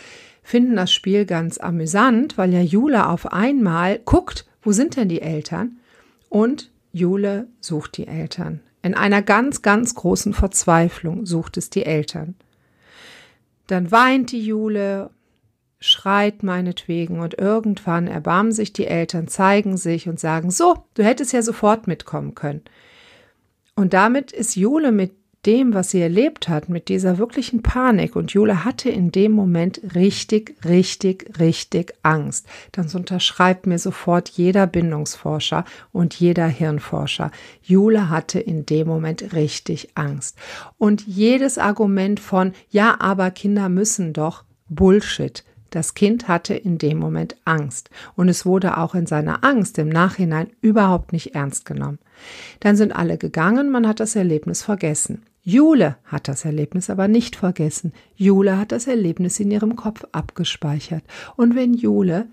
finden 0.41 0.77
das 0.77 0.93
Spiel 0.93 1.25
ganz 1.25 1.57
amüsant, 1.57 2.37
weil 2.37 2.53
ja 2.53 2.61
Jule 2.61 3.07
auf 3.09 3.33
einmal 3.33 3.99
guckt, 3.99 4.45
wo 4.61 4.71
sind 4.71 4.95
denn 4.95 5.09
die 5.09 5.21
Eltern? 5.21 5.79
Und 6.29 6.71
Jule 6.93 7.47
sucht 7.59 7.97
die 7.97 8.07
Eltern. 8.07 8.61
In 8.87 8.93
einer 8.93 9.21
ganz, 9.21 9.61
ganz 9.63 9.95
großen 9.95 10.33
Verzweiflung 10.33 11.25
sucht 11.25 11.57
es 11.57 11.69
die 11.69 11.85
Eltern. 11.85 12.35
Dann 13.67 13.91
weint 13.91 14.31
die 14.31 14.39
Jule, 14.39 15.09
schreit 15.77 16.41
meinetwegen 16.41 17.19
und 17.19 17.37
irgendwann 17.37 18.07
erbarmen 18.07 18.53
sich 18.53 18.71
die 18.71 18.87
Eltern, 18.87 19.27
zeigen 19.27 19.75
sich 19.75 20.07
und 20.07 20.21
sagen, 20.21 20.51
so, 20.51 20.85
du 20.93 21.03
hättest 21.03 21.33
ja 21.33 21.41
sofort 21.41 21.85
mitkommen 21.85 22.33
können. 22.33 22.61
Und 23.75 23.91
damit 23.91 24.31
ist 24.31 24.55
Jule 24.55 24.93
mit 24.93 25.11
dem, 25.47 25.73
was 25.73 25.91
sie 25.91 26.01
erlebt 26.01 26.49
hat, 26.49 26.67
mit 26.67 26.89
dieser 26.89 27.17
wirklichen 27.17 27.63
Panik. 27.63 28.15
Und 28.15 28.31
Jule 28.31 28.65
hatte 28.65 28.89
in 28.89 29.11
dem 29.11 29.31
Moment 29.31 29.81
richtig, 29.95 30.55
richtig, 30.65 31.39
richtig 31.39 31.93
Angst. 32.03 32.45
Das 32.73 32.93
unterschreibt 32.93 33.65
mir 33.65 33.79
sofort 33.79 34.29
jeder 34.29 34.67
Bindungsforscher 34.67 35.63
und 35.93 36.13
jeder 36.13 36.47
Hirnforscher. 36.47 37.31
Jule 37.63 38.09
hatte 38.09 38.39
in 38.39 38.65
dem 38.65 38.87
Moment 38.87 39.33
richtig 39.33 39.89
Angst. 39.95 40.37
Und 40.77 41.07
jedes 41.07 41.57
Argument 41.57 42.19
von, 42.19 42.51
ja, 42.69 42.97
aber 42.99 43.31
Kinder 43.31 43.69
müssen 43.69 44.11
doch, 44.13 44.43
Bullshit. 44.67 45.45
Das 45.69 45.93
Kind 45.93 46.27
hatte 46.27 46.53
in 46.55 46.77
dem 46.77 46.97
Moment 46.97 47.35
Angst 47.45 47.89
und 48.15 48.29
es 48.29 48.45
wurde 48.45 48.77
auch 48.77 48.95
in 48.95 49.05
seiner 49.05 49.43
Angst 49.43 49.77
im 49.77 49.89
Nachhinein 49.89 50.49
überhaupt 50.61 51.11
nicht 51.11 51.35
ernst 51.35 51.65
genommen. 51.65 51.99
Dann 52.61 52.77
sind 52.77 52.95
alle 52.95 53.17
gegangen, 53.17 53.69
man 53.69 53.87
hat 53.87 53.99
das 53.99 54.15
Erlebnis 54.15 54.63
vergessen. 54.63 55.23
Jule 55.47 55.95
hat 56.03 56.27
das 56.27 56.43
Erlebnis 56.43 56.89
aber 56.89 57.07
nicht 57.07 57.37
vergessen. 57.37 57.93
Jule 58.17 58.57
hat 58.57 58.73
das 58.73 58.85
Erlebnis 58.85 59.39
in 59.39 59.49
ihrem 59.49 59.77
Kopf 59.77 60.03
abgespeichert. 60.11 61.05
Und 61.37 61.55
wenn 61.55 61.73
Jule 61.73 62.27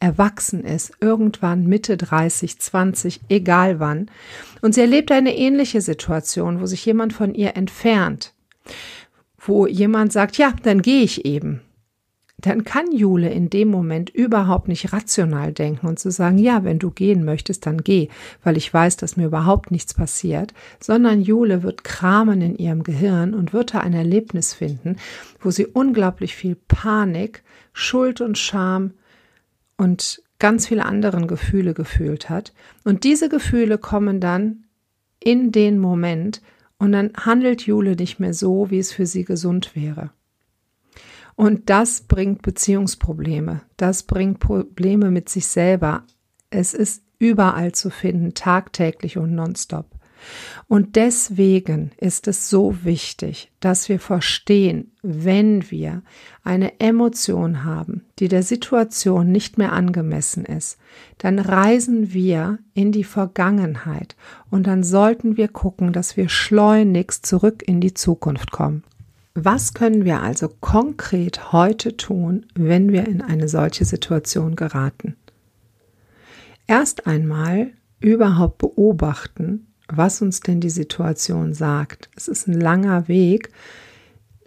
erwachsen 0.00 0.64
ist, 0.64 0.92
irgendwann 0.98 1.66
Mitte 1.66 1.98
30, 1.98 2.58
20, 2.58 3.20
egal 3.28 3.80
wann, 3.80 4.10
und 4.62 4.74
sie 4.74 4.80
erlebt 4.80 5.12
eine 5.12 5.36
ähnliche 5.36 5.82
Situation, 5.82 6.62
wo 6.62 6.64
sich 6.64 6.86
jemand 6.86 7.12
von 7.12 7.34
ihr 7.34 7.54
entfernt, 7.54 8.32
wo 9.36 9.66
jemand 9.66 10.14
sagt, 10.14 10.38
ja, 10.38 10.54
dann 10.62 10.80
gehe 10.80 11.02
ich 11.02 11.26
eben, 11.26 11.60
dann 12.46 12.64
kann 12.64 12.92
Jule 12.92 13.30
in 13.30 13.48
dem 13.48 13.68
Moment 13.68 14.10
überhaupt 14.10 14.68
nicht 14.68 14.92
rational 14.92 15.52
denken 15.52 15.86
und 15.86 15.98
zu 15.98 16.10
sagen, 16.10 16.38
ja, 16.38 16.64
wenn 16.64 16.78
du 16.78 16.90
gehen 16.90 17.24
möchtest, 17.24 17.66
dann 17.66 17.78
geh, 17.82 18.08
weil 18.42 18.56
ich 18.56 18.72
weiß, 18.72 18.96
dass 18.96 19.16
mir 19.16 19.26
überhaupt 19.26 19.70
nichts 19.70 19.94
passiert, 19.94 20.52
sondern 20.80 21.22
Jule 21.22 21.62
wird 21.62 21.84
kramen 21.84 22.42
in 22.42 22.56
ihrem 22.56 22.82
Gehirn 22.82 23.34
und 23.34 23.52
wird 23.52 23.74
da 23.74 23.80
ein 23.80 23.94
Erlebnis 23.94 24.52
finden, 24.52 24.96
wo 25.40 25.50
sie 25.50 25.66
unglaublich 25.66 26.34
viel 26.34 26.56
Panik, 26.56 27.42
Schuld 27.72 28.20
und 28.20 28.36
Scham 28.36 28.92
und 29.76 30.22
ganz 30.38 30.66
viele 30.66 30.84
andere 30.84 31.26
Gefühle 31.26 31.72
gefühlt 31.72 32.28
hat. 32.28 32.52
Und 32.84 33.04
diese 33.04 33.28
Gefühle 33.28 33.78
kommen 33.78 34.20
dann 34.20 34.64
in 35.18 35.52
den 35.52 35.78
Moment 35.78 36.42
und 36.78 36.92
dann 36.92 37.12
handelt 37.16 37.62
Jule 37.62 37.96
nicht 37.96 38.20
mehr 38.20 38.34
so, 38.34 38.70
wie 38.70 38.78
es 38.78 38.92
für 38.92 39.06
sie 39.06 39.24
gesund 39.24 39.74
wäre. 39.74 40.10
Und 41.36 41.68
das 41.70 42.02
bringt 42.02 42.42
Beziehungsprobleme. 42.42 43.62
Das 43.76 44.04
bringt 44.04 44.38
Probleme 44.38 45.10
mit 45.10 45.28
sich 45.28 45.46
selber. 45.46 46.04
Es 46.50 46.74
ist 46.74 47.02
überall 47.18 47.72
zu 47.72 47.90
finden, 47.90 48.34
tagtäglich 48.34 49.18
und 49.18 49.34
nonstop. 49.34 49.86
Und 50.68 50.96
deswegen 50.96 51.90
ist 51.98 52.28
es 52.28 52.48
so 52.48 52.84
wichtig, 52.84 53.52
dass 53.60 53.88
wir 53.88 54.00
verstehen, 54.00 54.92
wenn 55.02 55.70
wir 55.70 56.02
eine 56.42 56.80
Emotion 56.80 57.64
haben, 57.64 58.06
die 58.18 58.28
der 58.28 58.42
Situation 58.42 59.30
nicht 59.30 59.58
mehr 59.58 59.72
angemessen 59.72 60.44
ist, 60.44 60.78
dann 61.18 61.38
reisen 61.38 62.12
wir 62.12 62.58
in 62.72 62.92
die 62.92 63.04
Vergangenheit 63.04 64.16
und 64.50 64.66
dann 64.66 64.82
sollten 64.82 65.36
wir 65.36 65.48
gucken, 65.48 65.92
dass 65.92 66.16
wir 66.16 66.28
schleunigst 66.28 67.26
zurück 67.26 67.62
in 67.66 67.80
die 67.80 67.94
Zukunft 67.94 68.50
kommen. 68.50 68.82
Was 69.36 69.74
können 69.74 70.04
wir 70.04 70.22
also 70.22 70.48
konkret 70.48 71.50
heute 71.52 71.96
tun, 71.96 72.46
wenn 72.54 72.92
wir 72.92 73.08
in 73.08 73.20
eine 73.20 73.48
solche 73.48 73.84
Situation 73.84 74.54
geraten? 74.54 75.16
Erst 76.68 77.08
einmal 77.08 77.72
überhaupt 77.98 78.58
beobachten, 78.58 79.66
was 79.88 80.22
uns 80.22 80.38
denn 80.38 80.60
die 80.60 80.70
Situation 80.70 81.52
sagt. 81.52 82.10
Es 82.14 82.28
ist 82.28 82.46
ein 82.46 82.60
langer 82.60 83.08
Weg, 83.08 83.50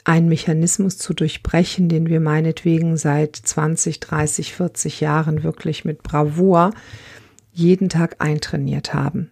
einen 0.05 0.29
Mechanismus 0.29 0.97
zu 0.97 1.13
durchbrechen, 1.13 1.89
den 1.89 2.07
wir 2.07 2.21
meinetwegen 2.21 2.95
seit 2.95 3.35
20, 3.35 3.99
30, 3.99 4.53
40 4.53 5.01
Jahren 5.01 5.43
wirklich 5.43 5.83
mit 5.83 6.01
Bravour 6.01 6.71
jeden 7.51 7.89
Tag 7.89 8.15
eintrainiert 8.19 8.93
haben. 8.93 9.31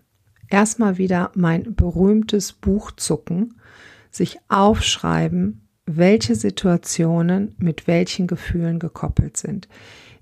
Erstmal 0.49 0.97
wieder 0.97 1.31
mein 1.33 1.75
berühmtes 1.75 2.51
Buch 2.51 2.91
zucken, 2.91 3.55
sich 4.15 4.37
aufschreiben, 4.47 5.67
welche 5.85 6.35
Situationen 6.35 7.55
mit 7.57 7.87
welchen 7.87 8.27
Gefühlen 8.27 8.79
gekoppelt 8.79 9.37
sind. 9.37 9.67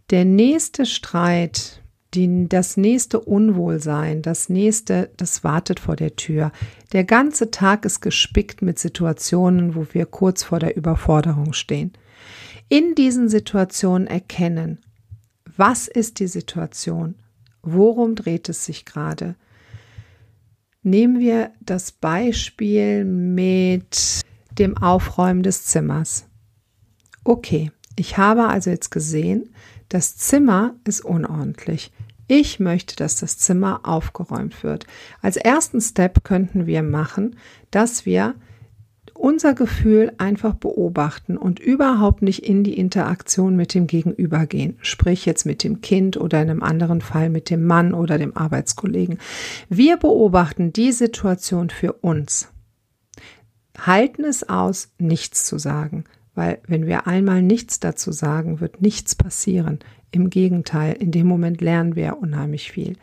Der 0.10 0.26
nächste 0.26 0.86
Streit, 0.86 1.82
die, 2.14 2.48
das 2.50 2.76
nächste 2.76 3.20
Unwohlsein, 3.20 4.22
das 4.22 4.50
nächste, 4.50 5.12
das 5.18 5.44
wartet 5.44 5.80
vor 5.80 5.96
der 5.96 6.16
Tür. 6.16 6.52
Der 6.92 7.04
ganze 7.04 7.52
Tag 7.52 7.86
ist 7.86 8.02
gespickt 8.02 8.62
mit 8.62 8.78
Situationen, 8.78 9.76
wo 9.76 9.88
wir 9.92 10.06
kurz 10.06 10.44
vor 10.44 10.60
der 10.60 10.76
Überforderung 10.76 11.54
stehen. 11.54 11.94
In 12.70 12.96
diesen 12.96 13.30
Situationen 13.30 14.08
erkennen, 14.08 14.80
was 15.56 15.88
ist 15.88 16.20
die 16.20 16.28
Situation? 16.28 17.16
Worum 17.62 18.16
dreht 18.16 18.50
es 18.50 18.66
sich 18.66 18.86
gerade? 18.86 19.36
Nehmen 20.84 21.20
wir 21.20 21.52
das 21.62 21.94
Beispiel 21.94 23.06
mit 23.06 24.22
dem 24.60 24.78
Aufräumen 24.78 25.42
des 25.42 25.66
Zimmers. 25.66 26.26
Okay, 27.24 27.72
ich 27.96 28.18
habe 28.18 28.48
also 28.50 28.70
jetzt 28.70 28.92
gesehen, 28.92 29.50
das 29.88 30.18
Zimmer 30.18 30.76
ist 30.84 31.06
unordentlich. 31.06 31.92
Ich 32.28 32.60
möchte, 32.60 32.98
dass 32.98 33.16
das 33.16 33.38
Zimmer 33.38 33.82
aufgeräumt 33.84 34.64
wird. 34.64 34.86
Als 35.22 35.38
ersten 35.38 35.80
Step 35.80 36.26
könnten 36.26 36.66
wir 36.66 36.84
machen, 36.84 37.38
dass 37.72 38.06
wir 38.06 38.36
unser 39.14 39.54
Gefühl 39.54 40.12
einfach 40.18 40.56
beobachten 40.56 41.38
und 41.38 41.60
überhaupt 41.60 42.22
nicht 42.22 42.40
in 42.40 42.64
die 42.64 42.78
Interaktion 42.78 43.56
mit 43.56 43.74
dem 43.74 43.88
Gegenüber 43.88 44.46
gehen, 44.46 44.78
sprich 44.82 45.26
jetzt 45.26 45.46
mit 45.46 45.64
dem 45.64 45.82
Kind 45.82 46.18
oder 46.18 46.42
in 46.42 46.50
einem 46.50 46.64
anderen 46.64 47.02
Fall 47.02 47.30
mit 47.30 47.50
dem 47.50 47.66
Mann 47.66 47.94
oder 47.94 48.18
dem 48.18 48.36
Arbeitskollegen. 48.36 49.20
Wir 49.70 49.98
beobachten 49.98 50.74
die 50.74 50.92
Situation 50.92 51.70
für 51.70 51.94
uns, 51.94 52.50
halten 53.78 54.24
es 54.24 54.48
aus, 54.50 54.90
nichts 54.98 55.46
zu 55.46 55.58
sagen, 55.58 56.06
weil 56.36 56.60
wenn 56.68 56.88
wir 56.88 57.06
einmal 57.08 57.42
nichts 57.42 57.80
dazu 57.80 58.12
sagen, 58.12 58.60
wird 58.60 58.82
nichts 58.82 59.16
passieren. 59.16 59.80
Im 60.12 60.30
Gegenteil, 60.30 60.94
in 60.94 61.12
dem 61.12 61.28
Moment 61.28 61.62
lernen 61.62 61.96
wir 61.96 62.18
unheimlich 62.18 62.72
viel. 62.72 62.98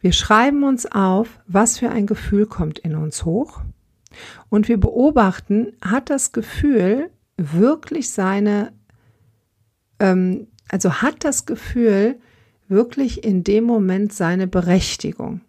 Wir 0.00 0.12
schreiben 0.12 0.64
uns 0.64 0.86
auf, 0.86 1.40
was 1.46 1.78
für 1.78 1.90
ein 1.90 2.06
Gefühl 2.06 2.46
kommt 2.46 2.78
in 2.78 2.94
uns 2.94 3.24
hoch 3.24 3.60
und 4.48 4.68
wir 4.68 4.78
beobachten, 4.78 5.72
hat 5.80 6.10
das 6.10 6.32
Gefühl 6.32 7.10
wirklich 7.36 8.10
seine, 8.10 8.72
ähm, 10.00 10.48
also 10.68 10.94
hat 11.02 11.24
das 11.24 11.46
Gefühl 11.46 12.16
wirklich 12.68 13.24
in 13.24 13.44
dem 13.44 13.64
Moment 13.64 14.12
seine 14.12 14.46
Berechtigung. 14.46 15.40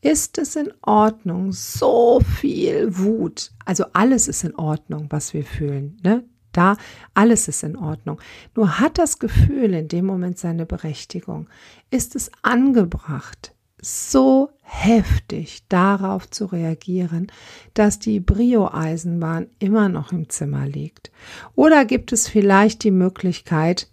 Ist 0.00 0.38
es 0.38 0.54
in 0.54 0.72
Ordnung? 0.82 1.52
So 1.52 2.20
viel 2.20 2.96
Wut. 2.98 3.50
Also 3.64 3.86
alles 3.94 4.28
ist 4.28 4.44
in 4.44 4.54
Ordnung, 4.54 5.06
was 5.10 5.34
wir 5.34 5.44
fühlen. 5.44 5.96
Ne? 6.04 6.24
da, 6.58 6.76
alles 7.14 7.48
ist 7.48 7.62
in 7.62 7.76
Ordnung. 7.76 8.20
Nur 8.54 8.80
hat 8.80 8.98
das 8.98 9.18
Gefühl 9.18 9.74
in 9.74 9.88
dem 9.88 10.06
Moment 10.06 10.38
seine 10.38 10.66
Berechtigung. 10.66 11.48
Ist 11.90 12.16
es 12.16 12.30
angebracht, 12.42 13.54
so 13.80 14.50
heftig 14.70 15.64
darauf 15.68 16.28
zu 16.28 16.44
reagieren, 16.44 17.32
dass 17.72 17.98
die 17.98 18.20
Brio-Eisenbahn 18.20 19.46
immer 19.58 19.88
noch 19.88 20.12
im 20.12 20.28
Zimmer 20.28 20.66
liegt? 20.66 21.10
Oder 21.54 21.86
gibt 21.86 22.12
es 22.12 22.28
vielleicht 22.28 22.84
die 22.84 22.90
Möglichkeit, 22.90 23.88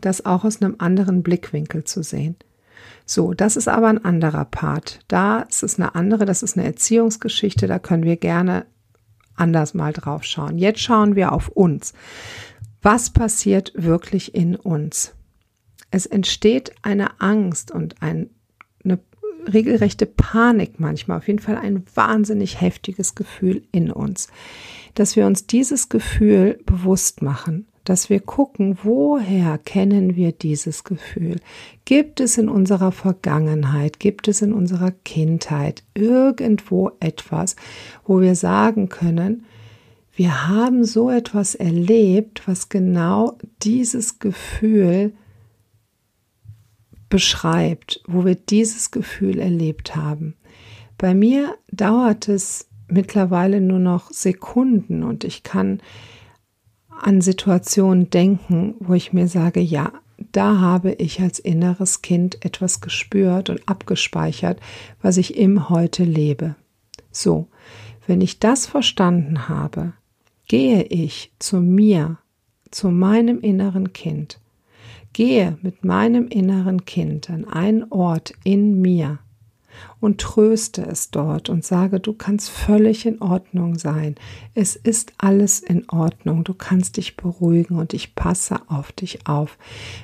das 0.00 0.24
auch 0.24 0.44
aus 0.44 0.62
einem 0.62 0.76
anderen 0.78 1.22
Blickwinkel 1.22 1.84
zu 1.84 2.02
sehen? 2.02 2.36
So, 3.04 3.34
das 3.34 3.56
ist 3.56 3.68
aber 3.68 3.88
ein 3.88 4.02
anderer 4.02 4.46
Part. 4.46 5.00
Da 5.08 5.40
ist 5.40 5.62
es 5.62 5.78
eine 5.78 5.94
andere, 5.94 6.24
das 6.24 6.42
ist 6.42 6.56
eine 6.56 6.66
Erziehungsgeschichte, 6.66 7.66
da 7.66 7.78
können 7.78 8.04
wir 8.04 8.16
gerne 8.16 8.64
anders 9.36 9.74
mal 9.74 9.92
drauf 9.92 10.24
schauen. 10.24 10.56
Jetzt 10.56 10.80
schauen 10.80 11.16
wir 11.16 11.32
auf 11.32 11.48
uns. 11.48 11.92
Was 12.80 13.10
passiert 13.10 13.72
wirklich 13.74 14.34
in 14.34 14.56
uns? 14.56 15.14
Es 15.90 16.06
entsteht 16.06 16.72
eine 16.82 17.20
Angst 17.20 17.70
und 17.70 18.00
ein, 18.02 18.30
eine 18.84 18.98
regelrechte 19.52 20.06
Panik 20.06 20.80
manchmal, 20.80 21.18
auf 21.18 21.26
jeden 21.28 21.38
Fall 21.38 21.56
ein 21.56 21.84
wahnsinnig 21.94 22.60
heftiges 22.60 23.14
Gefühl 23.14 23.62
in 23.72 23.90
uns, 23.90 24.28
dass 24.94 25.16
wir 25.16 25.26
uns 25.26 25.46
dieses 25.46 25.88
Gefühl 25.88 26.58
bewusst 26.66 27.22
machen 27.22 27.66
dass 27.84 28.08
wir 28.08 28.20
gucken, 28.20 28.78
woher 28.82 29.58
kennen 29.58 30.16
wir 30.16 30.32
dieses 30.32 30.84
Gefühl? 30.84 31.36
Gibt 31.84 32.18
es 32.20 32.38
in 32.38 32.48
unserer 32.48 32.92
Vergangenheit, 32.92 34.00
gibt 34.00 34.26
es 34.26 34.40
in 34.40 34.52
unserer 34.52 34.90
Kindheit 34.90 35.84
irgendwo 35.92 36.92
etwas, 37.00 37.56
wo 38.06 38.20
wir 38.20 38.34
sagen 38.34 38.88
können, 38.88 39.44
wir 40.16 40.48
haben 40.48 40.84
so 40.84 41.10
etwas 41.10 41.54
erlebt, 41.54 42.42
was 42.46 42.68
genau 42.68 43.36
dieses 43.62 44.18
Gefühl 44.18 45.12
beschreibt, 47.14 48.00
wo 48.08 48.24
wir 48.24 48.34
dieses 48.34 48.90
Gefühl 48.90 49.38
erlebt 49.38 49.94
haben. 49.94 50.34
Bei 50.98 51.14
mir 51.14 51.54
dauert 51.70 52.28
es 52.28 52.66
mittlerweile 52.88 53.60
nur 53.60 53.78
noch 53.78 54.10
Sekunden 54.10 55.04
und 55.04 55.22
ich 55.22 55.44
kann 55.44 55.80
an 56.90 57.20
Situationen 57.20 58.10
denken, 58.10 58.74
wo 58.80 58.94
ich 58.94 59.12
mir 59.12 59.28
sage, 59.28 59.60
ja, 59.60 59.92
da 60.32 60.58
habe 60.58 60.94
ich 60.94 61.20
als 61.20 61.38
inneres 61.38 62.02
Kind 62.02 62.44
etwas 62.44 62.80
gespürt 62.80 63.48
und 63.48 63.68
abgespeichert, 63.68 64.58
was 65.00 65.16
ich 65.16 65.36
im 65.36 65.68
Heute 65.68 66.02
lebe. 66.02 66.56
So, 67.12 67.46
wenn 68.08 68.22
ich 68.22 68.40
das 68.40 68.66
verstanden 68.66 69.48
habe, 69.48 69.92
gehe 70.48 70.82
ich 70.82 71.30
zu 71.38 71.60
mir, 71.60 72.18
zu 72.72 72.88
meinem 72.88 73.38
inneren 73.38 73.92
Kind, 73.92 74.40
gehe 75.14 75.56
mit 75.62 75.84
meinem 75.84 76.28
inneren 76.28 76.84
Kind 76.84 77.30
an 77.30 77.46
einen 77.46 77.84
Ort 77.90 78.34
in 78.44 78.82
mir, 78.82 79.20
und 80.00 80.20
tröste 80.20 80.84
es 80.84 81.10
dort 81.10 81.48
und 81.48 81.64
sage, 81.64 82.00
du 82.00 82.12
kannst 82.12 82.50
völlig 82.50 83.06
in 83.06 83.20
Ordnung 83.22 83.78
sein. 83.78 84.16
Es 84.54 84.76
ist 84.76 85.12
alles 85.18 85.60
in 85.60 85.88
Ordnung. 85.88 86.44
Du 86.44 86.54
kannst 86.54 86.96
dich 86.96 87.16
beruhigen 87.16 87.76
und 87.76 87.94
ich 87.94 88.14
passe 88.14 88.60
auf 88.68 88.92
dich 88.92 89.26
auf. 89.26 89.58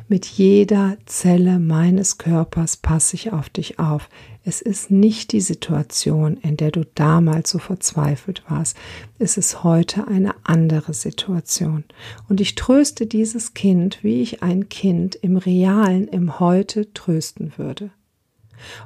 Mit 0.08 0.26
jeder 0.26 0.96
Zelle 1.06 1.58
meines 1.58 2.18
Körpers 2.18 2.76
passe 2.76 3.16
ich 3.16 3.32
auf 3.32 3.50
dich 3.50 3.78
auf. 3.78 4.08
Es 4.42 4.62
ist 4.62 4.90
nicht 4.90 5.32
die 5.32 5.42
Situation, 5.42 6.38
in 6.38 6.56
der 6.56 6.70
du 6.70 6.86
damals 6.94 7.50
so 7.50 7.58
verzweifelt 7.58 8.42
warst. 8.48 8.76
Es 9.18 9.36
ist 9.36 9.64
heute 9.64 10.08
eine 10.08 10.34
andere 10.44 10.94
Situation. 10.94 11.84
Und 12.28 12.40
ich 12.40 12.54
tröste 12.54 13.06
dieses 13.06 13.52
Kind, 13.52 14.02
wie 14.02 14.22
ich 14.22 14.42
ein 14.42 14.70
Kind 14.70 15.14
im 15.14 15.36
realen, 15.36 16.08
im 16.08 16.40
Heute 16.40 16.92
trösten 16.94 17.52
würde. 17.58 17.90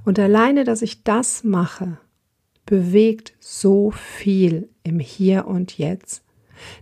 Und 0.04 0.18
alleine, 0.18 0.64
dass 0.64 0.82
ich 0.82 1.02
das 1.02 1.44
mache, 1.44 1.98
bewegt 2.66 3.34
so 3.40 3.90
viel 3.90 4.68
im 4.82 4.98
Hier 4.98 5.46
und 5.46 5.76
Jetzt, 5.78 6.22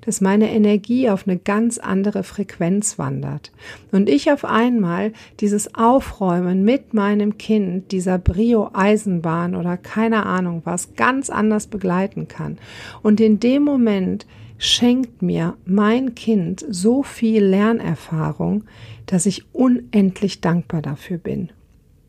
dass 0.03 0.21
meine 0.21 0.51
Energie 0.51 1.09
auf 1.09 1.27
eine 1.27 1.39
ganz 1.39 1.79
andere 1.79 2.23
Frequenz 2.23 2.99
wandert 2.99 3.53
und 3.91 4.09
ich 4.09 4.31
auf 4.31 4.45
einmal 4.45 5.13
dieses 5.41 5.75
Aufräumen 5.75 6.63
mit 6.63 6.95
meinem 6.95 7.39
Kind, 7.39 7.91
dieser 7.91 8.19
Brio-Eisenbahn 8.19 9.57
oder 9.57 9.77
keine 9.77 10.27
Ahnung 10.27 10.63
was, 10.65 10.95
ganz 10.95 11.31
anders 11.31 11.67
begleiten 11.67 12.29
kann. 12.29 12.59
Und 13.03 13.21
in 13.21 13.41
dem 13.41 13.65
Moment 13.65 14.27
schenkt 14.59 15.23
mir 15.23 15.57
mein 15.65 16.15
Kind 16.15 16.65
so 16.69 17.03
viel 17.03 17.45
Lernerfahrung, 17.45 18.65
dass 19.07 19.27
ich 19.27 19.53
unendlich 19.53 20.41
dankbar 20.41 20.83
dafür 20.83 21.19
bin. 21.19 21.51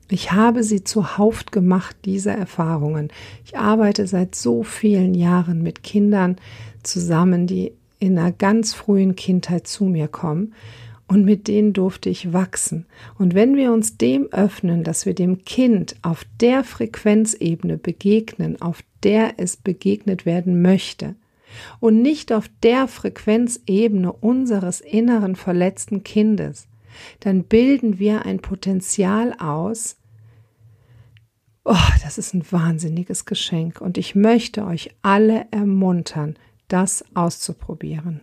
Ich 0.10 0.32
habe 0.32 0.64
sie 0.64 0.84
zu 0.84 1.18
Hauft 1.18 1.52
gemacht, 1.52 1.96
diese 2.06 2.32
Erfahrungen. 2.32 3.10
Ich 3.46 3.58
arbeite 3.58 4.06
seit 4.06 4.36
so 4.36 4.64
vielen 4.64 5.14
Jahren 5.14 5.64
mit 5.64 5.84
Kindern 5.84 6.38
zusammen, 6.84 7.48
die 7.48 7.74
in 8.00 8.18
einer 8.18 8.32
ganz 8.32 8.74
frühen 8.74 9.16
Kindheit 9.16 9.66
zu 9.66 9.86
mir 9.86 10.08
kommen 10.08 10.54
und 11.08 11.26
mit 11.26 11.48
denen 11.48 11.74
durfte 11.74 12.10
ich 12.10 12.34
wachsen. 12.34 12.86
Und 13.18 13.34
wenn 13.34 13.56
wir 13.56 13.72
uns 13.72 13.98
dem 13.98 14.28
öffnen, 14.32 14.84
dass 14.84 15.06
wir 15.06 15.14
dem 15.14 15.46
Kind 15.46 15.96
auf 16.02 16.26
der 16.42 16.64
Frequenzebene 16.64 17.78
begegnen, 17.78 18.62
auf 18.62 18.84
der 19.04 19.36
es 19.38 19.58
begegnet 19.58 20.26
werden 20.26 20.62
möchte, 20.62 21.16
und 21.80 22.02
nicht 22.02 22.34
auf 22.34 22.50
der 22.64 22.88
Frequenzebene 22.88 24.12
unseres 24.12 24.82
inneren 24.82 25.36
verletzten 25.36 26.04
Kindes, 26.04 26.68
dann 27.20 27.44
bilden 27.44 28.00
wir 28.00 28.26
ein 28.26 28.40
Potenzial 28.40 29.34
aus, 29.40 29.98
Oh, 31.66 31.76
das 32.04 32.18
ist 32.18 32.34
ein 32.34 32.44
wahnsinniges 32.52 33.24
Geschenk 33.26 33.80
und 33.80 33.98
ich 33.98 34.16
möchte 34.16 34.66
euch 34.66 34.94
alle 35.02 35.48
ermuntern, 35.52 36.36
das 36.68 37.06
auszuprobieren. 37.14 38.20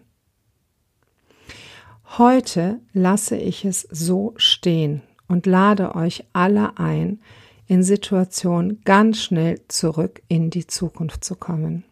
Heute 2.19 2.81
lasse 2.93 3.37
ich 3.37 3.65
es 3.65 3.83
so 3.91 4.35
stehen 4.37 5.01
und 5.27 5.47
lade 5.47 5.95
euch 5.95 6.25
alle 6.33 6.77
ein, 6.77 7.21
in 7.67 7.83
Situationen 7.83 8.83
ganz 8.85 9.23
schnell 9.23 9.61
zurück 9.69 10.21
in 10.27 10.51
die 10.51 10.67
Zukunft 10.67 11.25
zu 11.25 11.37
kommen. 11.37 11.85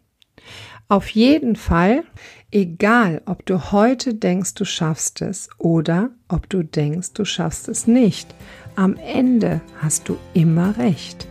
Auf 0.91 1.09
jeden 1.09 1.55
Fall, 1.55 2.03
egal 2.49 3.21
ob 3.27 3.45
du 3.45 3.71
heute 3.71 4.15
denkst, 4.15 4.55
du 4.55 4.65
schaffst 4.65 5.21
es 5.21 5.47
oder 5.59 6.09
ob 6.27 6.49
du 6.49 6.63
denkst, 6.63 7.13
du 7.13 7.25
schaffst 7.25 7.69
es 7.69 7.85
nicht, 7.85 8.33
am 8.75 8.95
Ende 8.95 9.61
hast 9.83 10.09
du 10.09 10.17
immer 10.33 10.75
recht. 10.79 11.27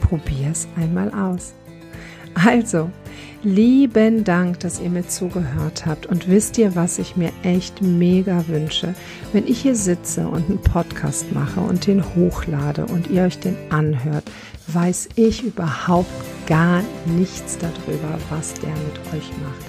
Probier 0.00 0.48
es 0.50 0.66
einmal 0.76 1.14
aus. 1.14 1.54
Also, 2.34 2.90
lieben 3.44 4.24
Dank, 4.24 4.58
dass 4.58 4.80
ihr 4.80 4.90
mir 4.90 5.06
zugehört 5.06 5.86
habt. 5.86 6.06
Und 6.06 6.28
wisst 6.28 6.58
ihr, 6.58 6.74
was 6.74 6.98
ich 6.98 7.14
mir 7.14 7.30
echt 7.44 7.82
mega 7.82 8.48
wünsche? 8.48 8.96
Wenn 9.32 9.46
ich 9.46 9.60
hier 9.60 9.76
sitze 9.76 10.26
und 10.26 10.48
einen 10.48 10.60
Podcast 10.60 11.30
mache 11.32 11.60
und 11.60 11.86
den 11.86 12.02
hochlade 12.16 12.86
und 12.86 13.08
ihr 13.08 13.22
euch 13.22 13.38
den 13.38 13.56
anhört, 13.70 14.24
weiß 14.66 15.10
ich 15.14 15.44
überhaupt 15.44 16.10
gar 16.46 16.82
nichts 17.06 17.58
darüber, 17.58 18.18
was 18.30 18.54
der 18.54 18.70
mit 18.70 19.14
euch 19.14 19.30
macht. 19.42 19.66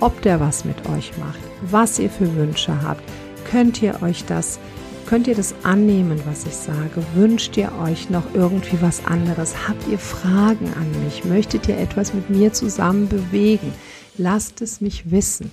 Ob 0.00 0.20
der 0.22 0.40
was 0.40 0.64
mit 0.64 0.88
euch 0.90 1.16
macht, 1.18 1.40
was 1.62 1.98
ihr 1.98 2.10
für 2.10 2.34
Wünsche 2.36 2.82
habt, 2.82 3.02
könnt 3.50 3.82
ihr 3.82 4.02
euch 4.02 4.24
das 4.24 4.58
Könnt 5.06 5.28
ihr 5.28 5.36
das 5.36 5.54
annehmen, 5.62 6.20
was 6.26 6.44
ich 6.46 6.54
sage? 6.54 7.00
Wünscht 7.14 7.56
ihr 7.56 7.70
euch 7.80 8.10
noch 8.10 8.24
irgendwie 8.34 8.82
was 8.82 9.06
anderes? 9.06 9.68
Habt 9.68 9.86
ihr 9.86 10.00
Fragen 10.00 10.66
an 10.74 11.04
mich? 11.04 11.24
Möchtet 11.24 11.68
ihr 11.68 11.78
etwas 11.78 12.12
mit 12.12 12.28
mir 12.28 12.52
zusammen 12.52 13.08
bewegen? 13.08 13.72
Lasst 14.18 14.62
es 14.62 14.80
mich 14.80 15.08
wissen. 15.12 15.52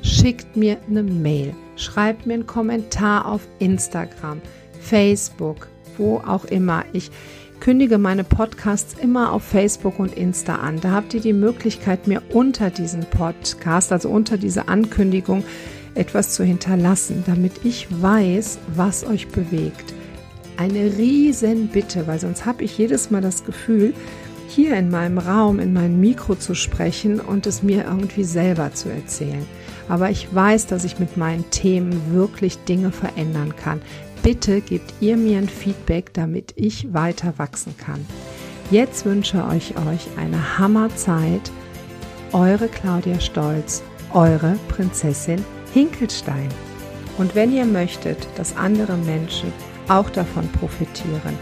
Schickt 0.00 0.56
mir 0.56 0.78
eine 0.88 1.02
Mail. 1.02 1.54
Schreibt 1.76 2.24
mir 2.24 2.32
einen 2.32 2.46
Kommentar 2.46 3.26
auf 3.26 3.42
Instagram, 3.58 4.40
Facebook, 4.80 5.68
wo 5.98 6.22
auch 6.26 6.46
immer. 6.46 6.86
Ich 6.94 7.10
kündige 7.64 7.96
meine 7.96 8.24
Podcasts 8.24 8.94
immer 9.00 9.32
auf 9.32 9.42
Facebook 9.42 9.98
und 9.98 10.14
Insta 10.14 10.56
an. 10.56 10.80
Da 10.82 10.90
habt 10.90 11.14
ihr 11.14 11.22
die 11.22 11.32
Möglichkeit, 11.32 12.06
mir 12.06 12.20
unter 12.28 12.68
diesen 12.68 13.06
Podcast, 13.06 13.90
also 13.90 14.10
unter 14.10 14.36
diese 14.36 14.68
Ankündigung, 14.68 15.42
etwas 15.94 16.34
zu 16.34 16.44
hinterlassen, 16.44 17.24
damit 17.26 17.64
ich 17.64 17.86
weiß, 18.02 18.58
was 18.76 19.06
euch 19.06 19.28
bewegt. 19.28 19.94
Eine 20.58 20.98
riesen 20.98 21.68
Bitte, 21.68 22.06
weil 22.06 22.18
sonst 22.18 22.44
habe 22.44 22.62
ich 22.64 22.76
jedes 22.76 23.10
Mal 23.10 23.22
das 23.22 23.44
Gefühl, 23.44 23.94
hier 24.46 24.76
in 24.76 24.90
meinem 24.90 25.16
Raum, 25.16 25.58
in 25.58 25.72
mein 25.72 25.98
Mikro 25.98 26.34
zu 26.34 26.54
sprechen 26.54 27.18
und 27.18 27.46
es 27.46 27.62
mir 27.62 27.86
irgendwie 27.86 28.24
selber 28.24 28.74
zu 28.74 28.90
erzählen. 28.90 29.46
Aber 29.88 30.10
ich 30.10 30.34
weiß, 30.34 30.66
dass 30.66 30.84
ich 30.84 30.98
mit 30.98 31.16
meinen 31.16 31.48
Themen 31.48 32.12
wirklich 32.12 32.58
Dinge 32.64 32.92
verändern 32.92 33.54
kann. 33.56 33.80
Bitte 34.24 34.62
gebt 34.62 34.94
ihr 35.00 35.18
mir 35.18 35.36
ein 35.36 35.50
Feedback, 35.50 36.14
damit 36.14 36.54
ich 36.56 36.94
weiter 36.94 37.34
wachsen 37.36 37.74
kann. 37.76 38.06
Jetzt 38.70 39.04
wünsche 39.04 39.44
ich 39.54 39.76
euch 39.76 40.16
eine 40.16 40.58
Hammerzeit. 40.58 41.52
Eure 42.32 42.68
Claudia 42.68 43.20
Stolz, 43.20 43.82
eure 44.14 44.56
Prinzessin 44.68 45.44
Hinkelstein. 45.74 46.48
Und 47.18 47.34
wenn 47.34 47.52
ihr 47.54 47.66
möchtet, 47.66 48.26
dass 48.36 48.56
andere 48.56 48.96
Menschen 48.96 49.52
auch 49.88 50.08
davon 50.08 50.48
profitieren, 50.52 51.38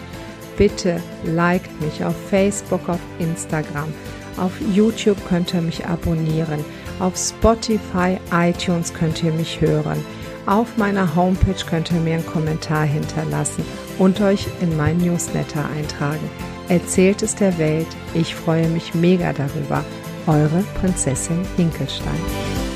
bitte 0.59 1.01
liked 1.23 1.81
mich 1.81 2.05
auf 2.05 2.17
Facebook, 2.31 2.89
auf 2.89 3.01
Instagram, 3.21 3.95
auf 4.39 4.53
YouTube 4.75 5.25
könnt 5.29 5.55
ihr 5.55 5.63
mich 5.63 5.87
abonnieren, 5.87 6.65
auf 6.99 7.17
Spotify, 7.17 8.19
iTunes 8.33 8.93
könnt 8.93 9.23
ihr 9.23 9.33
mich 9.33 9.61
hören, 9.61 10.05
auf 10.47 10.77
meiner 10.77 11.15
Homepage 11.15 11.65
könnt 11.69 11.91
ihr 11.93 12.01
mir 12.01 12.15
einen 12.15 12.27
Kommentar 12.27 12.85
hinterlassen 12.85 13.65
und 13.99 14.21
euch 14.21 14.47
in 14.61 14.77
mein 14.77 14.99
Newsletter 14.99 15.69
eintragen. 15.77 16.29
Erzählt 16.69 17.23
es 17.23 17.35
der 17.35 17.57
Welt, 17.59 17.89
ich 18.15 18.35
freue 18.35 18.69
mich 18.69 18.95
mega 18.95 19.33
darüber. 19.33 19.85
Eure 20.27 20.65
Prinzessin 20.81 21.41
Hinkelstein. 21.57 22.72